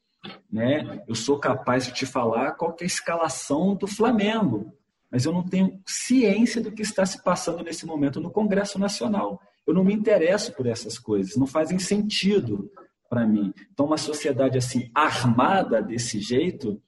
[0.51, 1.03] né?
[1.07, 4.73] Eu sou capaz de te falar qual é a escalação do Flamengo,
[5.11, 9.41] mas eu não tenho ciência do que está se passando nesse momento no Congresso Nacional.
[9.65, 12.69] Eu não me interesso por essas coisas, não fazem sentido
[13.09, 13.53] para mim.
[13.71, 16.81] Então, uma sociedade assim armada desse jeito,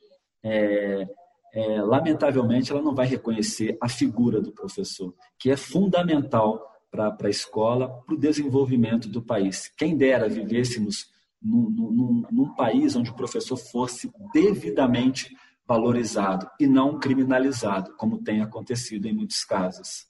[0.44, 1.08] é,
[1.54, 7.30] é, lamentavelmente, ela não vai reconhecer a figura do professor, que é fundamental para a
[7.30, 9.72] escola, para o desenvolvimento do país.
[9.78, 11.10] Quem dera vivêssemos
[11.42, 15.36] num, num, num país onde o professor fosse devidamente
[15.68, 20.08] valorizado e não criminalizado, como tem acontecido em muitos casos.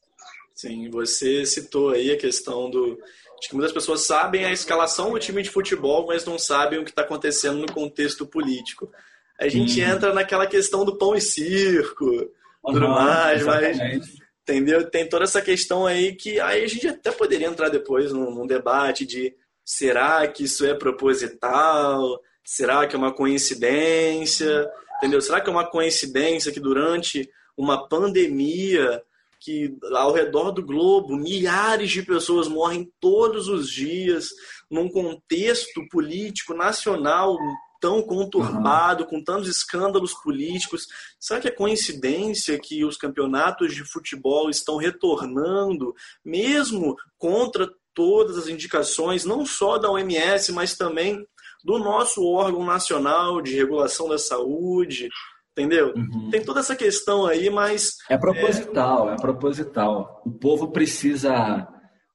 [0.53, 2.97] Sim, você citou aí a questão do
[3.39, 6.83] de que muitas pessoas sabem a escalação do time de futebol, mas não sabem o
[6.83, 8.91] que está acontecendo no contexto político.
[9.39, 13.77] A gente entra naquela questão do pão e circo, uhum, tudo mais, exatamente.
[13.77, 14.89] mas entendeu?
[14.89, 18.47] Tem toda essa questão aí que aí a gente até poderia entrar depois num, num
[18.47, 19.35] debate de
[19.67, 22.21] será que isso é proposital?
[22.41, 24.65] Será que é uma coincidência?
[24.97, 25.19] Entendeu?
[25.19, 29.03] Será que é uma coincidência que durante uma pandemia
[29.41, 34.29] que ao redor do globo milhares de pessoas morrem todos os dias
[34.71, 37.37] num contexto político nacional
[37.79, 39.09] tão conturbado, uhum.
[39.09, 40.87] com tantos escândalos políticos.
[41.19, 48.47] Será que é coincidência que os campeonatos de futebol estão retornando, mesmo contra todas as
[48.47, 51.25] indicações, não só da OMS, mas também
[51.65, 55.09] do nosso órgão nacional de regulação da saúde,
[55.51, 55.95] entendeu?
[55.97, 56.29] Uhum.
[56.29, 59.13] Tem toda essa questão aí, mas é proposital, é...
[59.13, 60.21] é proposital.
[60.23, 61.67] O povo precisa,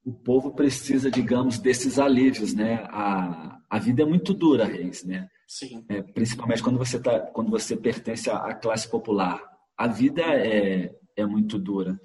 [0.07, 2.87] o povo precisa, digamos, desses alívios, né?
[2.89, 5.27] A, a vida é muito dura, Reis, né?
[5.49, 5.85] Sim.
[5.89, 9.43] É, principalmente quando você tá, quando você pertence à classe popular.
[9.77, 11.99] A vida é, é muito dura.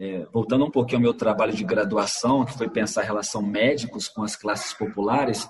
[0.00, 4.06] É, voltando um pouquinho ao meu trabalho de graduação, que foi pensar a relação médicos
[4.08, 5.48] com as classes populares,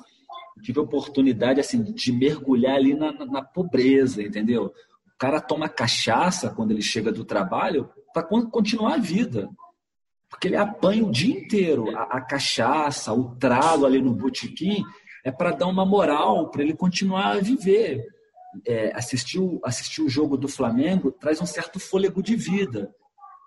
[0.63, 4.67] tive a oportunidade assim de mergulhar ali na, na pobreza, entendeu?
[4.67, 9.49] O cara toma cachaça quando ele chega do trabalho para continuar a vida.
[10.31, 14.83] Porque ele apanha o dia inteiro a, a cachaça, o trago ali no botequim,
[15.25, 18.05] é para dar uma moral para ele continuar a viver.
[18.67, 22.91] É, assistir, o, assistir o jogo do Flamengo traz um certo fôlego de vida,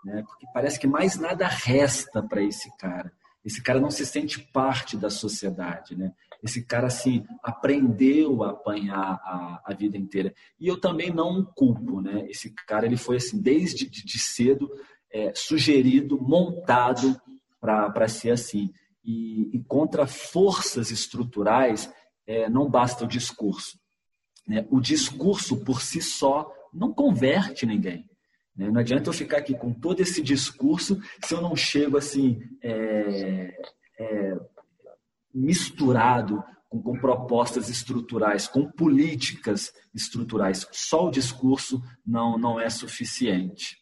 [0.03, 0.23] né?
[0.27, 3.11] porque parece que mais nada resta para esse cara.
[3.43, 6.13] Esse cara não se sente parte da sociedade, né?
[6.43, 10.33] Esse cara, assim, aprendeu a apanhar a, a vida inteira.
[10.59, 12.25] E eu também não culpo, né?
[12.29, 14.69] Esse cara, ele foi, assim, desde de cedo,
[15.11, 17.19] é, sugerido, montado
[17.59, 18.71] para ser assim.
[19.03, 21.91] E, e, contra forças estruturais,
[22.25, 23.79] é, não basta o discurso.
[24.47, 24.65] Né?
[24.69, 28.09] O discurso, por si só, não converte ninguém.
[28.55, 28.69] Né?
[28.69, 33.57] Não adianta eu ficar aqui com todo esse discurso se eu não chego assim é,
[33.99, 34.37] é,
[35.33, 40.67] misturado com, com, propostas estruturais, com políticas estruturais.
[40.71, 43.81] Só o discurso não, não é suficiente.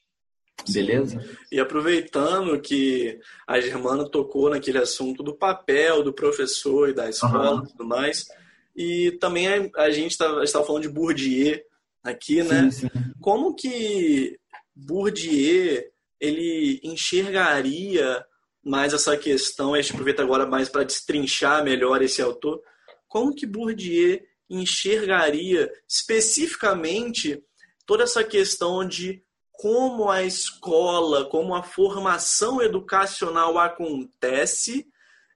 [0.67, 1.21] Beleza?
[1.21, 1.27] Sim.
[1.53, 7.55] E aproveitando que a Germana tocou naquele assunto do papel do professor e da escola
[7.55, 7.63] uhum.
[7.63, 8.27] e tudo mais,
[8.75, 11.59] e também a, gente estava falando de Bourdieu
[12.03, 12.71] aqui, né?
[12.71, 12.89] Sim, sim.
[13.21, 14.37] Como que
[14.85, 15.83] Bourdieu
[16.19, 18.25] ele enxergaria
[18.63, 22.61] mais essa questão, a gente aproveita agora mais para destrinchar melhor esse autor,
[23.07, 27.41] como que Bourdieu enxergaria especificamente
[27.85, 34.87] toda essa questão de como a escola, como a formação educacional acontece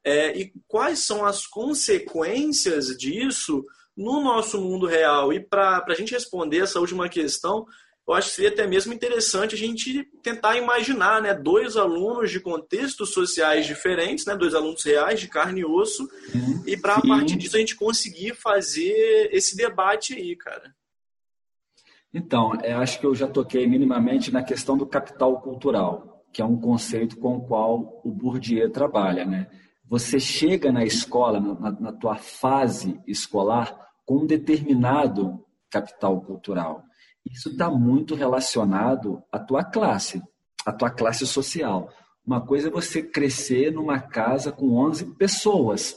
[0.04, 3.64] é, e quais são as consequências disso
[3.96, 5.32] no nosso mundo real.
[5.34, 7.66] E para a gente responder essa última questão,
[8.08, 12.40] eu acho que seria até mesmo interessante a gente tentar imaginar né, dois alunos de
[12.40, 16.04] contextos sociais diferentes, né, dois alunos reais, de carne e osso,
[16.36, 16.64] uhum.
[16.68, 20.76] e para a partir disso a gente conseguir fazer esse debate aí, cara.
[22.14, 26.46] Então, eu acho que eu já toquei minimamente na questão do capital cultural, que é
[26.46, 29.26] um conceito com o qual o Bourdieu trabalha.
[29.26, 29.48] Né?
[29.88, 36.84] Você chega na escola, na, na tua fase escolar, com um determinado capital cultural.
[37.26, 40.22] Isso está muito relacionado à tua classe,
[40.66, 41.90] à tua classe social.
[42.26, 45.96] Uma coisa é você crescer numa casa com 11 pessoas,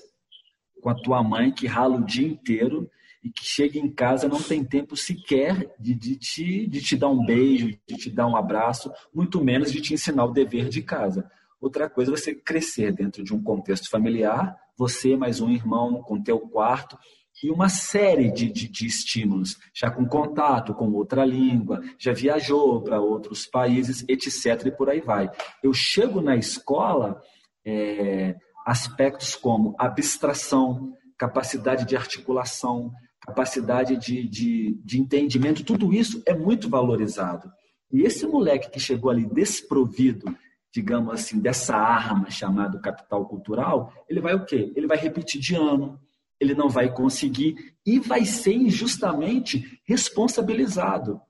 [0.80, 2.90] com a tua mãe que rala o dia inteiro
[3.22, 7.08] e que chega em casa não tem tempo sequer de, de, te, de te dar
[7.08, 10.80] um beijo, de te dar um abraço, muito menos de te ensinar o dever de
[10.80, 11.28] casa.
[11.60, 16.22] Outra coisa é você crescer dentro de um contexto familiar, você mais um irmão com
[16.22, 16.96] teu quarto,
[17.42, 22.82] e uma série de, de, de, estímulos, já com contato com outra língua, já viajou
[22.82, 24.66] para outros países, etc.
[24.66, 25.30] E por aí vai.
[25.62, 27.20] Eu chego na escola,
[27.64, 36.34] é, aspectos como abstração, capacidade de articulação, capacidade de, de, de entendimento, tudo isso é
[36.34, 37.50] muito valorizado.
[37.92, 40.26] E esse moleque que chegou ali desprovido,
[40.72, 44.72] digamos assim, dessa arma chamada capital cultural, ele vai o quê?
[44.76, 46.00] Ele vai repetir de ano,
[46.40, 51.20] ele não vai conseguir e vai ser injustamente responsabilizado.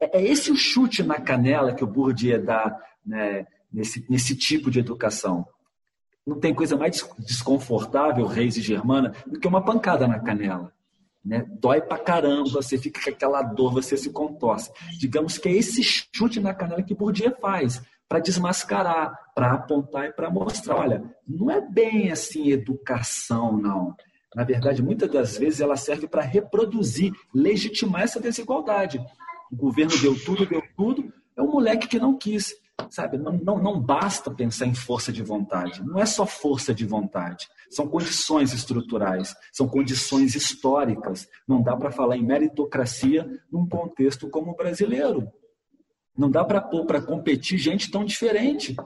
[0.00, 4.70] É, é esse o chute na canela que o Bourdieu dá né, nesse, nesse tipo
[4.70, 5.46] de educação.
[6.26, 10.72] Não tem coisa mais desconfortável, Reis e Germana, do que uma pancada na canela.
[11.24, 11.44] Né?
[11.60, 14.70] Dói pra caramba, você fica com aquela dor, você se contorce.
[14.98, 20.06] Digamos que é esse chute na canela que por dia faz, para desmascarar, para apontar
[20.06, 20.76] e para mostrar.
[20.76, 23.96] Olha, não é bem assim educação, não.
[24.34, 28.98] Na verdade, muitas das vezes ela serve para reproduzir, legitimar essa desigualdade.
[29.50, 32.54] O governo deu tudo, deu tudo, é um moleque que não quis.
[32.90, 35.82] Sabe, não, não, não basta pensar em força de vontade.
[35.84, 37.48] Não é só força de vontade.
[37.70, 41.28] São condições estruturais, são condições históricas.
[41.46, 45.30] Não dá para falar em meritocracia num contexto como o brasileiro.
[46.16, 48.76] Não dá para pôr para competir gente tão diferente.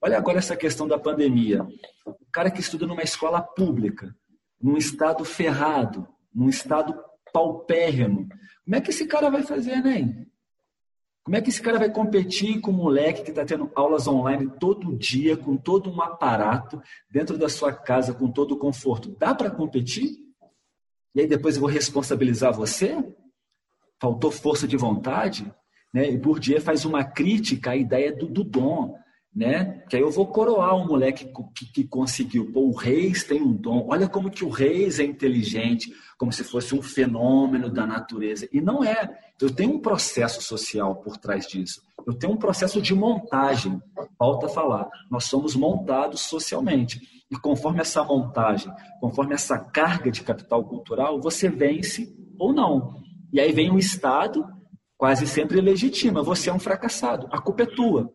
[0.00, 1.66] Olha agora essa questão da pandemia.
[2.04, 4.14] O cara que estuda numa escola pública,
[4.60, 6.98] num estado ferrado, num estado
[7.32, 8.28] paupérrimo,
[8.68, 10.26] como é que esse cara vai fazer, Enem?
[11.24, 14.50] Como é que esse cara vai competir com um moleque que está tendo aulas online
[14.58, 19.16] todo dia, com todo um aparato, dentro da sua casa, com todo o conforto?
[19.18, 20.18] Dá para competir?
[21.14, 23.02] E aí depois eu vou responsabilizar você?
[24.00, 25.50] Faltou força de vontade?
[25.92, 26.10] Né?
[26.10, 28.98] E Bourdieu faz uma crítica à ideia do, do dom
[29.34, 29.82] né?
[29.88, 32.50] Que aí eu vou coroar um moleque que, que, conseguiu.
[32.52, 33.86] Pô, o Reis tem um dom.
[33.88, 38.48] Olha como que o Reis é inteligente, como se fosse um fenômeno da natureza.
[38.52, 39.18] E não é.
[39.40, 41.80] Eu tenho um processo social por trás disso.
[42.06, 43.80] Eu tenho um processo de montagem.
[44.18, 44.88] Falta falar.
[45.10, 47.00] Nós somos montados socialmente.
[47.30, 53.02] E conforme essa montagem, conforme essa carga de capital cultural, você vence ou não.
[53.32, 54.44] E aí vem o Estado,
[54.96, 56.22] quase sempre legitima.
[56.22, 57.28] Você é um fracassado.
[57.30, 58.12] A culpa é tua.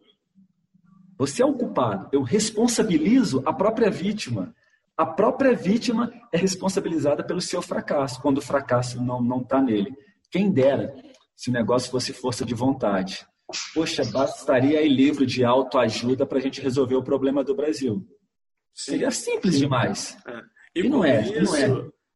[1.24, 2.10] Você é o culpado.
[2.12, 4.54] Eu responsabilizo a própria vítima.
[4.98, 9.96] A própria vítima é responsabilizada pelo seu fracasso, quando o fracasso não está nele.
[10.30, 10.94] Quem dera
[11.34, 13.26] se o negócio fosse força de vontade.
[13.74, 18.06] Poxa, bastaria aí livro de autoajuda para a gente resolver o problema do Brasil.
[18.74, 18.92] Sim.
[18.92, 20.18] Seria simples demais.
[20.28, 20.42] É.
[20.76, 21.68] E, e não, é, isso, não é.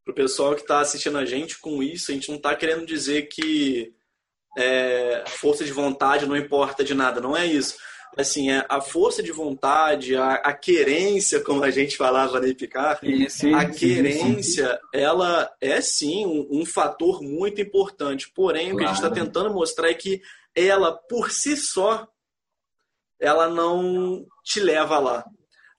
[0.04, 2.86] Para o pessoal que está assistindo a gente, com isso, a gente não está querendo
[2.86, 3.94] dizer que
[4.58, 7.22] é, força de vontade não importa de nada.
[7.22, 7.78] Não é isso
[8.16, 13.00] assim, é, a força de vontade, a, a querência, como a gente falava na Epicar,
[13.56, 14.80] a querência, sim.
[14.94, 18.32] ela é sim um, um, fator muito importante.
[18.34, 18.76] Porém, claro.
[18.76, 20.22] o que a gente está tentando mostrar é que
[20.56, 22.08] ela, por si só,
[23.20, 25.26] ela não te leva lá.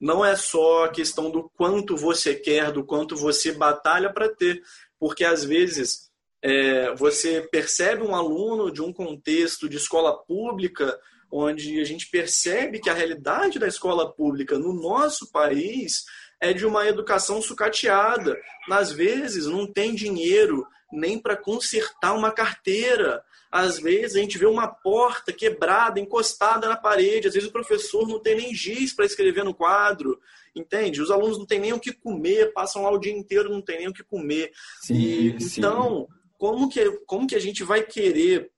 [0.00, 4.62] Não é só a questão do quanto você quer, do quanto você batalha para ter.
[4.98, 6.08] Porque às vezes
[6.40, 10.98] é, você percebe um aluno de um contexto de escola pública
[11.30, 16.04] onde a gente percebe que a realidade da escola pública no nosso país
[16.40, 18.36] é de uma educação sucateada.
[18.70, 23.22] Às vezes não tem dinheiro nem para consertar uma carteira.
[23.50, 27.28] Às vezes a gente vê uma porta quebrada, encostada na parede.
[27.28, 30.18] Às vezes o professor não tem nem giz para escrever no quadro.
[30.54, 31.02] Entende?
[31.02, 33.78] Os alunos não têm nem o que comer, passam lá o dia inteiro não tem
[33.78, 34.50] nem o que comer.
[34.80, 35.60] Sim, e, sim.
[35.60, 36.08] Então,
[36.38, 38.50] como que, como que a gente vai querer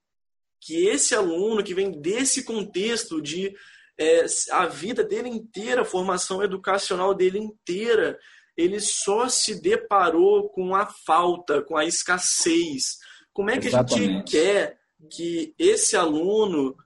[0.61, 3.55] que esse aluno que vem desse contexto de
[3.99, 8.19] é, a vida dele inteira, a formação educacional dele inteira,
[8.57, 12.99] ele só se deparou com a falta, com a escassez.
[13.33, 13.95] Como é que Exatamente.
[13.95, 14.79] a gente quer
[15.11, 16.77] que esse aluno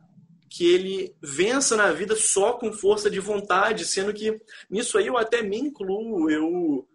[0.48, 5.16] que ele vença na vida só com força de vontade, sendo que nisso aí eu
[5.18, 6.88] até me incluo, eu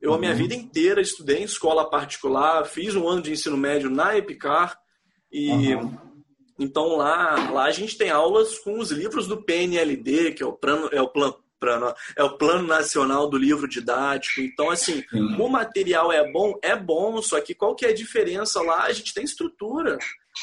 [0.00, 0.38] eu a minha uhum.
[0.38, 4.78] vida inteira estudei em escola particular, fiz um ano de ensino médio na Epicar
[5.30, 6.09] e uhum
[6.60, 10.52] então lá, lá a gente tem aulas com os livros do PNLD, que é o
[10.52, 11.36] plano, é o plano,
[12.16, 14.40] é o plano nacional do livro didático.
[14.42, 15.02] Então assim,
[15.38, 18.84] o material é bom, é bom, só que qual que é a diferença lá?
[18.84, 19.98] A gente tem estrutura.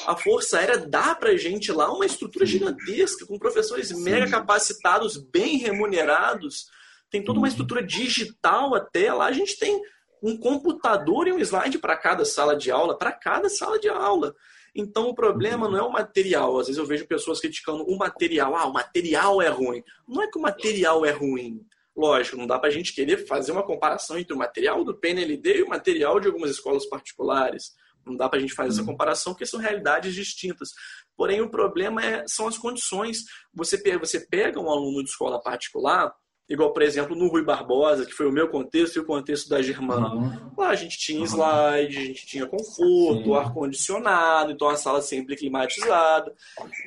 [0.05, 4.03] A Força Aérea dá pra gente lá uma estrutura gigantesca, com professores Sim.
[4.03, 6.65] mega capacitados, bem remunerados.
[7.09, 9.27] Tem toda uma estrutura digital até lá.
[9.27, 9.79] A gente tem
[10.21, 14.35] um computador e um slide para cada sala de aula, para cada sala de aula.
[14.75, 16.59] Então o problema não é o material.
[16.59, 18.55] Às vezes eu vejo pessoas criticando o material.
[18.55, 19.83] Ah, o material é ruim.
[20.07, 21.65] Não é que o material é ruim.
[21.95, 25.57] Lógico, não dá para a gente querer fazer uma comparação entre o material do PNLD
[25.57, 27.71] e o material de algumas escolas particulares.
[28.05, 28.87] Não dá para a gente fazer essa uhum.
[28.87, 30.69] comparação porque são realidades distintas.
[31.15, 33.23] Porém, o problema é, são as condições.
[33.53, 36.13] Você, você pega um aluno de escola particular,
[36.49, 39.61] Igual, por exemplo, no Rui Barbosa, que foi o meu contexto e o contexto da
[39.61, 40.13] Germana.
[40.13, 40.51] Uhum.
[40.57, 46.33] Lá a gente tinha slide, a gente tinha conforto, ar-condicionado, então a sala sempre climatizada.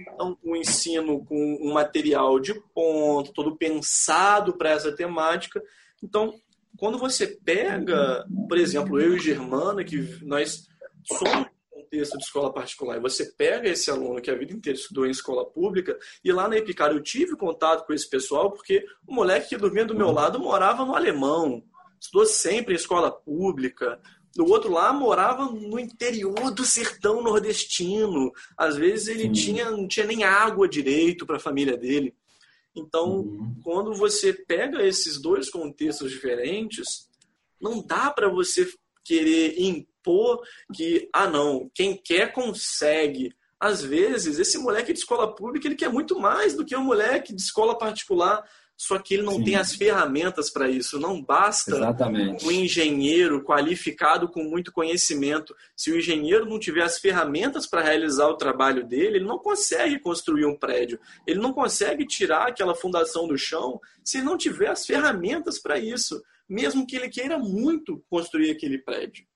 [0.01, 5.63] Então, o ensino com um material de ponto, todo pensado para essa temática.
[6.03, 6.35] Então,
[6.79, 10.69] quando você pega, por exemplo, eu e Germana, que nós
[11.05, 11.60] somos um
[11.91, 15.11] contexto de escola particular e você pega esse aluno que a vida inteira estudou em
[15.11, 19.49] escola pública, e lá na Epicar eu tive contato com esse pessoal, porque o moleque
[19.49, 21.63] que dormia do meu lado morava no alemão,
[22.01, 24.01] estudou sempre em escola pública.
[24.39, 28.31] O outro lá morava no interior do sertão nordestino.
[28.57, 32.15] Às vezes ele tinha, não tinha nem água direito para a família dele.
[32.75, 33.57] Então, uhum.
[33.63, 37.11] quando você pega esses dois contextos diferentes,
[37.61, 38.67] não dá para você
[39.05, 39.61] querer
[40.01, 40.41] impor
[40.75, 43.35] que, ah, não, quem quer consegue.
[43.59, 47.35] Às vezes, esse moleque de escola pública ele quer muito mais do que o moleque
[47.35, 48.43] de escola particular
[48.81, 49.45] só que ele não Sim.
[49.45, 50.99] tem as ferramentas para isso.
[50.99, 52.47] Não basta Exatamente.
[52.47, 55.55] um engenheiro qualificado com muito conhecimento.
[55.77, 59.99] Se o engenheiro não tiver as ferramentas para realizar o trabalho dele, ele não consegue
[59.99, 60.99] construir um prédio.
[61.27, 66.23] Ele não consegue tirar aquela fundação do chão se não tiver as ferramentas para isso,
[66.49, 69.27] mesmo que ele queira muito construir aquele prédio.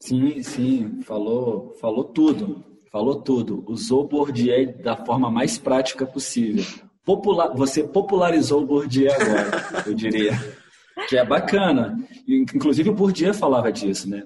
[0.00, 3.64] Sim, sim, falou, falou tudo, falou tudo.
[3.66, 6.64] Usou Bourdieu da forma mais prática possível
[7.06, 10.32] popular, você popularizou o Bourdieu agora, eu diria.
[11.08, 11.96] Que é bacana.
[12.26, 14.24] Inclusive o Bourdieu falava disso, né?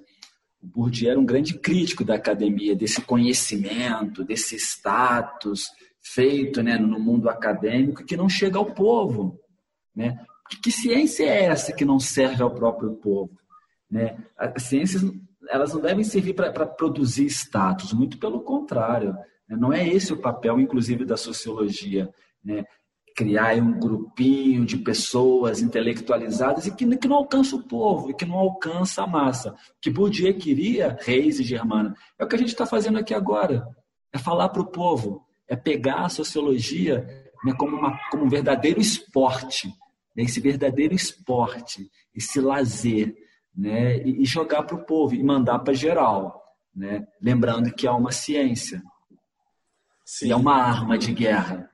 [0.63, 5.69] O Bourdieu era um grande crítico da academia, desse conhecimento, desse status
[6.03, 9.39] feito né, no mundo acadêmico que não chega ao povo.
[9.95, 10.19] Né?
[10.63, 13.31] Que ciência é essa que não serve ao próprio povo?
[13.91, 14.17] Né?
[14.39, 15.03] As ciências
[15.51, 19.13] elas não devem servir para produzir status, muito pelo contrário.
[19.49, 19.57] Né?
[19.57, 22.09] Não é esse o papel, inclusive, da sociologia
[22.43, 22.65] né?
[23.17, 28.25] criar um grupinho de pessoas intelectualizadas e que, que não alcança o povo, e que
[28.25, 29.53] não alcança a massa.
[29.53, 33.13] O que Bourdieu queria, Reis e Germana, é o que a gente está fazendo aqui
[33.13, 33.67] agora.
[34.13, 37.07] É falar para o povo, é pegar a sociologia
[37.45, 39.69] né, como, uma, como um verdadeiro esporte,
[40.17, 43.15] né, esse verdadeiro esporte, esse lazer,
[43.57, 46.39] né, e, e jogar para o povo, e mandar para geral.
[46.75, 48.81] Né, lembrando que é uma ciência,
[50.05, 50.29] Sim.
[50.29, 51.71] e é uma arma de guerra.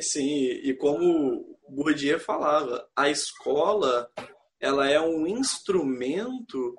[0.00, 4.10] Sim, e como Bourdieu falava, a escola
[4.60, 6.76] ela é um instrumento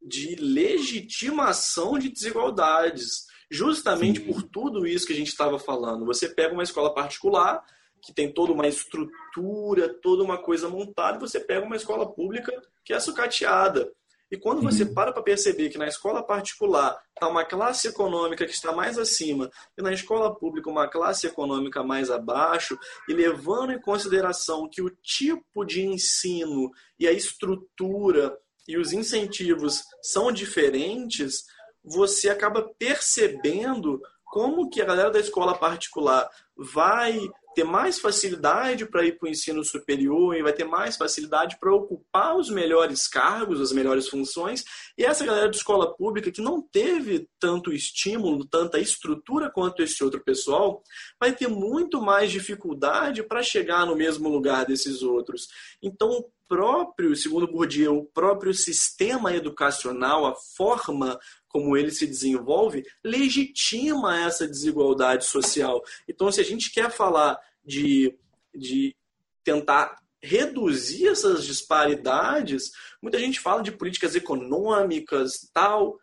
[0.00, 3.26] de legitimação de desigualdades.
[3.50, 4.32] Justamente Sim.
[4.32, 6.06] por tudo isso que a gente estava falando.
[6.06, 7.62] Você pega uma escola particular,
[8.02, 12.52] que tem toda uma estrutura, toda uma coisa montada, você pega uma escola pública
[12.84, 13.92] que é sucateada.
[14.30, 14.92] E quando você uhum.
[14.94, 19.50] para para perceber que na escola particular está uma classe econômica que está mais acima
[19.78, 22.76] e na escola pública uma classe econômica mais abaixo,
[23.08, 28.36] e levando em consideração que o tipo de ensino e a estrutura
[28.66, 31.44] e os incentivos são diferentes,
[31.84, 37.16] você acaba percebendo como que a galera da escola particular vai
[37.56, 41.74] ter mais facilidade para ir para o ensino superior e vai ter mais facilidade para
[41.74, 44.62] ocupar os melhores cargos, as melhores funções.
[44.98, 50.04] E essa galera de escola pública que não teve tanto estímulo, tanta estrutura quanto esse
[50.04, 50.82] outro pessoal,
[51.18, 55.48] vai ter muito mais dificuldade para chegar no mesmo lugar desses outros.
[55.82, 61.18] Então, próprio, segundo Bourdieu, o próprio sistema educacional, a forma
[61.48, 65.82] como ele se desenvolve, legitima essa desigualdade social.
[66.08, 68.14] Então, se a gente quer falar de,
[68.54, 68.94] de
[69.42, 75.98] tentar reduzir essas disparidades, muita gente fala de políticas econômicas tal,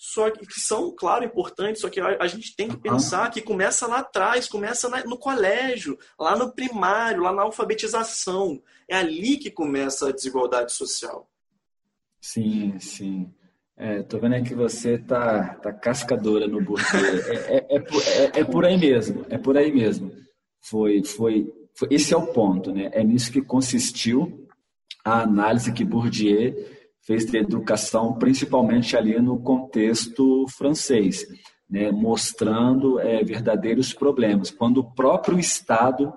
[0.00, 3.42] só que, que são, claro, importantes, só que a, a gente tem que pensar que
[3.42, 8.62] começa lá atrás, começa na, no colégio, lá no primário, lá na alfabetização.
[8.86, 11.28] É ali que começa a desigualdade social.
[12.20, 13.34] Sim, sim.
[13.76, 17.00] É, tô vendo aí que você tá, tá cascadora no Bourdieu.
[17.26, 20.12] É, é, é, é, é, por aí mesmo, é por aí mesmo.
[20.60, 22.88] Foi, foi, foi, esse é o ponto, né?
[22.92, 24.46] É nisso que consistiu
[25.04, 26.77] a análise que Bourdieu
[27.08, 31.26] fez da educação, principalmente ali no contexto francês,
[31.68, 31.90] né?
[31.90, 34.50] mostrando é, verdadeiros problemas.
[34.50, 36.12] Quando o próprio Estado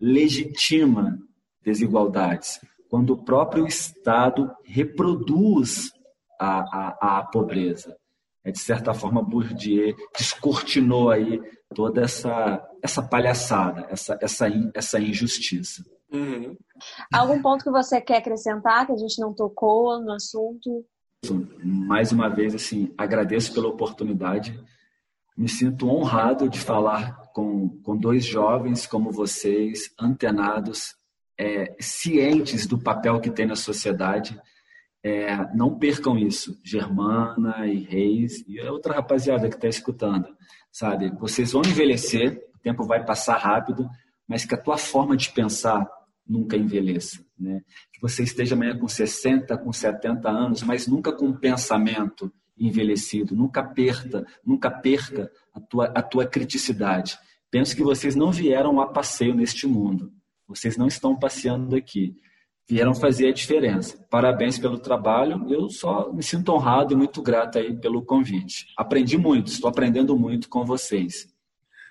[0.00, 1.16] legitima
[1.64, 2.58] desigualdades,
[2.90, 5.92] quando o próprio Estado reproduz
[6.40, 7.96] a, a, a pobreza.
[8.44, 11.40] É, de certa forma, Bourdieu descortinou aí
[11.72, 15.84] toda essa, essa palhaçada, essa, essa, essa injustiça.
[16.12, 16.56] Uhum.
[17.12, 20.84] Algum ponto que você quer acrescentar que a gente não tocou no assunto?
[21.64, 24.58] Mais uma vez, assim, agradeço pela oportunidade.
[25.36, 30.94] Me sinto honrado de falar com, com dois jovens como vocês, antenados,
[31.38, 34.38] é, cientes do papel que tem na sociedade
[35.02, 40.28] é, não percam isso, Germana e Reis e outra rapaziada que está escutando,
[40.70, 41.10] sabe?
[41.18, 43.88] Vocês vão envelhecer, o tempo vai passar rápido,
[44.28, 45.88] mas que a tua forma de pensar
[46.26, 47.60] nunca envelheça, né?
[47.92, 53.34] Que você esteja amanhã com 60, com 70 anos, mas nunca com um pensamento envelhecido.
[53.34, 57.18] Nunca perca, nunca perca a tua, a tua criticidade.
[57.50, 60.12] Penso que vocês não vieram a passeio neste mundo.
[60.46, 62.16] Vocês não estão passeando aqui.
[62.68, 63.98] Vieram fazer a diferença.
[64.08, 65.46] Parabéns pelo trabalho.
[65.52, 68.66] Eu só me sinto honrado e muito grato aí pelo convite.
[68.78, 71.28] Aprendi muito, estou aprendendo muito com vocês.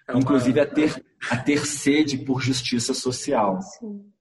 [0.07, 0.21] É uma...
[0.21, 3.59] Inclusive a ter, a ter sede por justiça social.
[3.61, 4.11] Sim.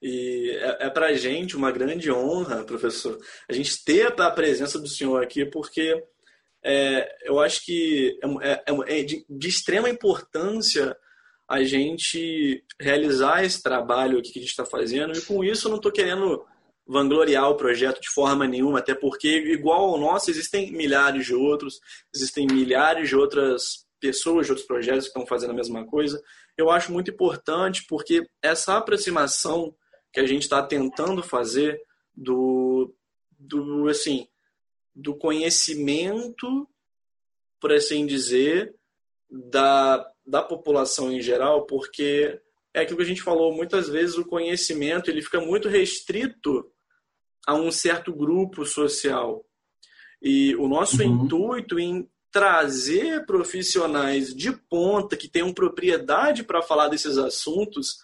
[0.00, 3.18] E é, é para a gente uma grande honra, professor,
[3.48, 6.02] a gente ter a presença do senhor aqui, porque
[6.62, 10.96] é, eu acho que é, é, é de, de, extrema importância
[11.48, 15.78] a gente realizar esse trabalho que a gente está fazendo, e com isso eu não
[15.78, 16.44] estou querendo
[16.86, 21.80] vangloriar o projeto de forma nenhuma, até porque, igual ao nosso, existem milhares de outros,
[22.14, 26.20] existem milhares de outras pessoas, de outros projetos que estão fazendo a mesma coisa.
[26.56, 29.74] Eu acho muito importante porque essa aproximação
[30.12, 31.80] que a gente está tentando fazer
[32.14, 32.94] do,
[33.38, 34.26] do assim
[34.98, 36.68] do conhecimento,
[37.60, 38.74] por assim dizer,
[39.30, 42.40] da, da população em geral, porque
[42.74, 46.68] é aquilo que a gente falou, muitas vezes o conhecimento ele fica muito restrito
[47.46, 49.44] a um certo grupo social.
[50.20, 51.24] E o nosso uhum.
[51.24, 58.02] intuito em trazer profissionais de ponta que tenham propriedade para falar desses assuntos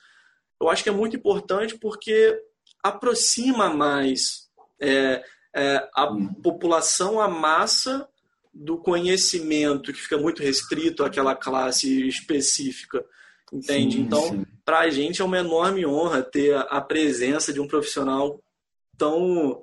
[0.61, 2.41] eu acho que é muito importante porque
[2.83, 4.49] aproxima mais
[4.81, 5.25] é,
[5.55, 6.09] é, a
[6.43, 8.09] população, a massa
[8.53, 13.05] do conhecimento que fica muito restrito àquela classe específica,
[13.53, 13.97] entende?
[13.97, 18.41] Sim, então, para a gente é uma enorme honra ter a presença de um profissional
[18.97, 19.63] tão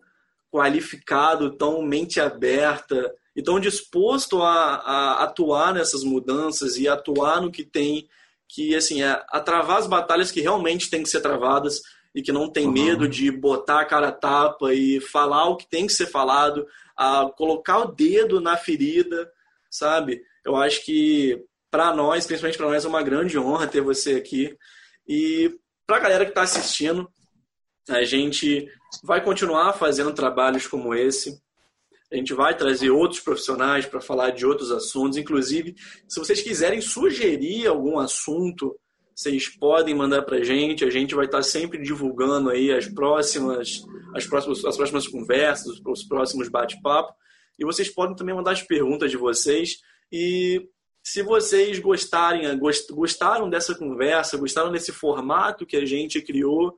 [0.52, 7.52] qualificado, tão mente aberta e tão disposto a, a atuar nessas mudanças e atuar no
[7.52, 8.10] que tem
[8.54, 11.82] que assim é a travar as batalhas que realmente têm que ser travadas
[12.14, 12.74] e que não tem uhum.
[12.74, 16.68] medo de botar a cara a tapa e falar o que tem que ser falado,
[16.96, 19.32] a colocar o dedo na ferida,
[19.70, 20.22] sabe?
[20.44, 24.58] Eu acho que para nós, principalmente para nós, é uma grande honra ter você aqui.
[25.08, 27.10] E para a galera que está assistindo,
[27.90, 28.68] a gente
[29.02, 31.42] vai continuar fazendo trabalhos como esse.
[32.12, 35.18] A gente vai trazer outros profissionais para falar de outros assuntos.
[35.18, 35.76] Inclusive,
[36.08, 38.78] se vocês quiserem sugerir algum assunto,
[39.16, 40.84] vocês podem mandar para a gente.
[40.84, 43.86] A gente vai estar sempre divulgando aí as próximas,
[44.16, 47.14] as próximas, as próximas conversas, os próximos bate-papo.
[47.58, 49.78] E vocês podem também mandar as perguntas de vocês.
[50.12, 50.68] E
[51.04, 52.44] se vocês gostarem,
[52.92, 56.76] gostaram dessa conversa, gostaram desse formato que a gente criou,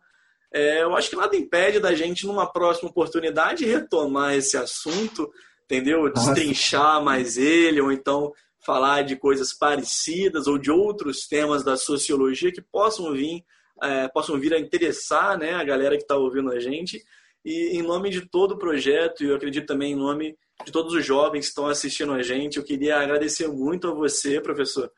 [0.53, 5.31] é, eu acho que nada impede da gente, numa próxima oportunidade, retomar esse assunto,
[5.65, 6.11] entendeu?
[6.13, 8.31] Destrinchar mais ele, ou então
[8.63, 13.43] falar de coisas parecidas ou de outros temas da sociologia que possam vir,
[13.81, 17.03] é, possam vir a interessar né, a galera que está ouvindo a gente.
[17.43, 20.93] E em nome de todo o projeto, e eu acredito também em nome de todos
[20.93, 24.89] os jovens que estão assistindo a gente, eu queria agradecer muito a você, professor,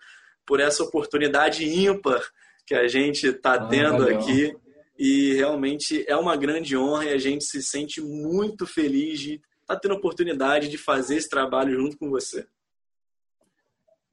[0.45, 2.22] por essa oportunidade ímpar
[2.68, 4.53] que a gente está ah, tendo aqui
[4.98, 9.76] e realmente é uma grande honra e a gente se sente muito feliz de estar
[9.76, 12.48] tá tendo a oportunidade de fazer esse trabalho junto com você.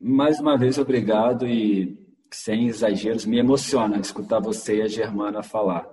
[0.00, 1.96] Mais uma vez, obrigado e
[2.32, 5.88] sem exageros, me emociona escutar você e a Germana falar.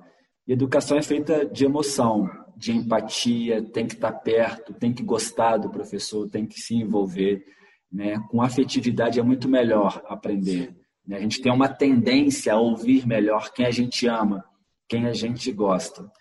[0.48, 2.28] educação é feita de emoção,
[2.58, 7.46] de empatia, tem que estar perto, tem que gostar do professor, tem que se envolver.
[7.92, 8.20] Né?
[8.30, 10.76] Com afetividade é muito melhor aprender.
[11.06, 11.18] Né?
[11.18, 14.44] A gente tem uma tendência a ouvir melhor quem a gente ama
[14.90, 16.12] quem a gente gosta.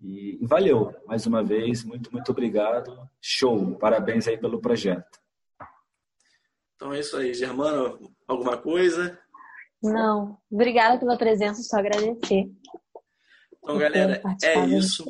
[0.00, 3.08] E, valeu, mais uma vez, muito, muito obrigado.
[3.20, 5.18] Show, parabéns aí pelo projeto.
[6.76, 7.98] Então é isso aí, Germano,
[8.28, 9.18] alguma coisa?
[9.82, 12.48] Não, obrigada pela presença, só agradecer.
[13.56, 15.04] Então, galera, é isso.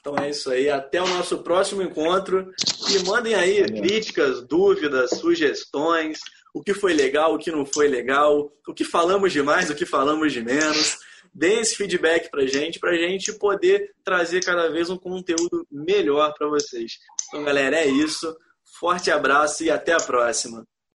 [0.00, 0.70] Então é isso aí.
[0.70, 2.54] Até o nosso próximo encontro.
[2.88, 3.82] E mandem aí Valeu.
[3.82, 6.20] críticas, dúvidas, sugestões,
[6.54, 9.74] o que foi legal, o que não foi legal, o que falamos de mais, o
[9.74, 10.98] que falamos de menos
[11.32, 16.48] deem esse feedback para gente, para gente poder trazer cada vez um conteúdo melhor para
[16.48, 16.98] vocês.
[17.28, 18.36] Então, galera, é isso.
[18.78, 20.66] Forte abraço e até a próxima.